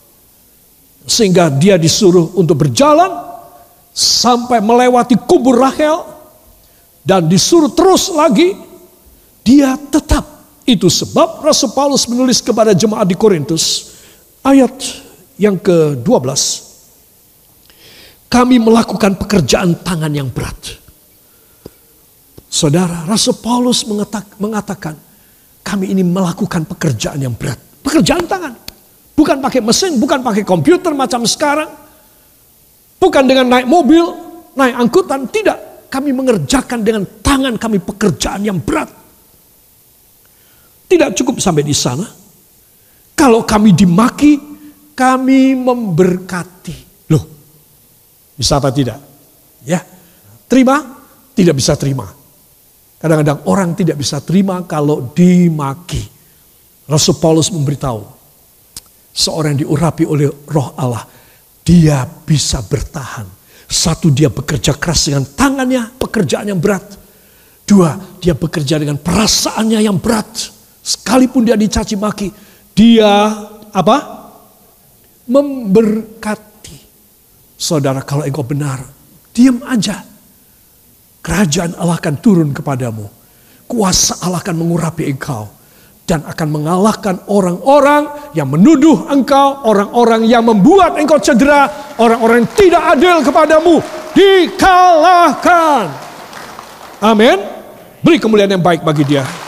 Sehingga 1.06 1.48
dia 1.48 1.78
disuruh 1.78 2.34
untuk 2.34 2.66
berjalan 2.66 3.08
sampai 3.94 4.58
melewati 4.58 5.14
kubur 5.16 5.56
Rahel. 5.56 6.02
Dan 7.06 7.30
disuruh 7.30 7.70
terus 7.70 8.10
lagi. 8.10 8.58
Dia 9.46 9.78
tetap. 9.78 10.26
Itu 10.66 10.90
sebab 10.90 11.46
Rasul 11.46 11.70
Paulus 11.70 12.10
menulis 12.10 12.42
kepada 12.42 12.74
jemaat 12.74 13.06
di 13.06 13.14
Korintus. 13.14 13.94
Ayat 14.42 14.74
yang 15.38 15.54
ke-12 15.62 16.66
kami 18.26 18.58
melakukan 18.58 19.14
pekerjaan 19.14 19.78
tangan 19.86 20.10
yang 20.10 20.28
berat. 20.28 20.82
Saudara, 22.50 23.06
Rasul 23.06 23.38
Paulus 23.38 23.86
mengatakan, 24.40 24.96
kami 25.62 25.92
ini 25.92 26.02
melakukan 26.02 26.66
pekerjaan 26.66 27.20
yang 27.22 27.34
berat. 27.36 27.58
Pekerjaan 27.84 28.26
tangan. 28.26 28.65
Bukan 29.16 29.40
pakai 29.40 29.64
mesin, 29.64 29.96
bukan 29.96 30.20
pakai 30.20 30.44
komputer 30.44 30.92
macam 30.92 31.24
sekarang. 31.24 31.72
Bukan 33.00 33.24
dengan 33.24 33.48
naik 33.48 33.64
mobil, 33.64 34.04
naik 34.52 34.76
angkutan. 34.76 35.24
Tidak, 35.24 35.88
kami 35.88 36.12
mengerjakan 36.12 36.84
dengan 36.84 37.08
tangan 37.24 37.56
kami 37.56 37.80
pekerjaan 37.80 38.44
yang 38.44 38.60
berat. 38.60 38.92
Tidak 40.86 41.16
cukup 41.16 41.40
sampai 41.40 41.64
di 41.64 41.72
sana. 41.72 42.04
Kalau 43.16 43.48
kami 43.48 43.72
dimaki, 43.72 44.36
kami 44.92 45.56
memberkati. 45.56 46.86
Bisa 48.36 48.60
apa 48.60 48.68
tidak? 48.68 49.00
Ya. 49.64 49.80
Terima? 50.46 50.84
Tidak 51.32 51.56
bisa 51.56 51.72
terima. 51.74 52.04
Kadang-kadang 53.00 53.48
orang 53.48 53.72
tidak 53.72 53.96
bisa 53.96 54.20
terima 54.20 54.62
kalau 54.68 55.10
dimaki. 55.16 56.04
Rasul 56.86 57.16
Paulus 57.16 57.48
memberitahu. 57.48 58.15
Seorang 59.16 59.56
yang 59.56 59.60
diurapi 59.64 60.04
oleh 60.04 60.28
roh 60.28 60.76
Allah. 60.76 61.08
Dia 61.64 62.04
bisa 62.04 62.60
bertahan. 62.60 63.24
Satu 63.66 64.12
dia 64.12 64.28
bekerja 64.30 64.76
keras 64.76 65.08
dengan 65.08 65.24
tangannya, 65.24 65.96
pekerjaan 65.96 66.52
yang 66.52 66.60
berat. 66.60 66.84
Dua, 67.66 67.98
dia 68.22 68.36
bekerja 68.36 68.78
dengan 68.78 69.00
perasaannya 69.00 69.80
yang 69.82 69.98
berat. 69.98 70.52
Sekalipun 70.84 71.42
dia 71.42 71.58
dicaci 71.58 71.98
maki, 71.98 72.30
dia 72.76 73.10
apa? 73.74 73.98
Memberkati 75.26 76.46
Saudara 77.56 78.04
kalau 78.04 78.28
engkau 78.28 78.44
benar, 78.44 78.84
diam 79.32 79.64
aja. 79.64 80.04
Kerajaan 81.24 81.74
Allah 81.80 81.96
akan 81.96 82.14
turun 82.20 82.52
kepadamu. 82.52 83.08
Kuasa 83.66 84.20
Allah 84.22 84.44
akan 84.44 84.54
mengurapi 84.60 85.08
engkau. 85.08 85.50
Dan 86.06 86.22
akan 86.22 86.48
mengalahkan 86.54 87.18
orang-orang 87.26 88.30
yang 88.30 88.46
menuduh 88.46 89.10
engkau. 89.10 89.66
Orang-orang 89.66 90.22
yang 90.24 90.46
membuat 90.46 90.94
engkau 90.96 91.18
cedera. 91.18 91.66
Orang-orang 91.98 92.46
yang 92.46 92.50
tidak 92.54 92.82
adil 92.94 93.16
kepadamu. 93.26 93.82
Dikalahkan. 94.14 95.90
Amin. 97.02 97.42
Beri 98.00 98.22
kemuliaan 98.22 98.54
yang 98.54 98.62
baik 98.62 98.86
bagi 98.86 99.02
dia. 99.02 99.45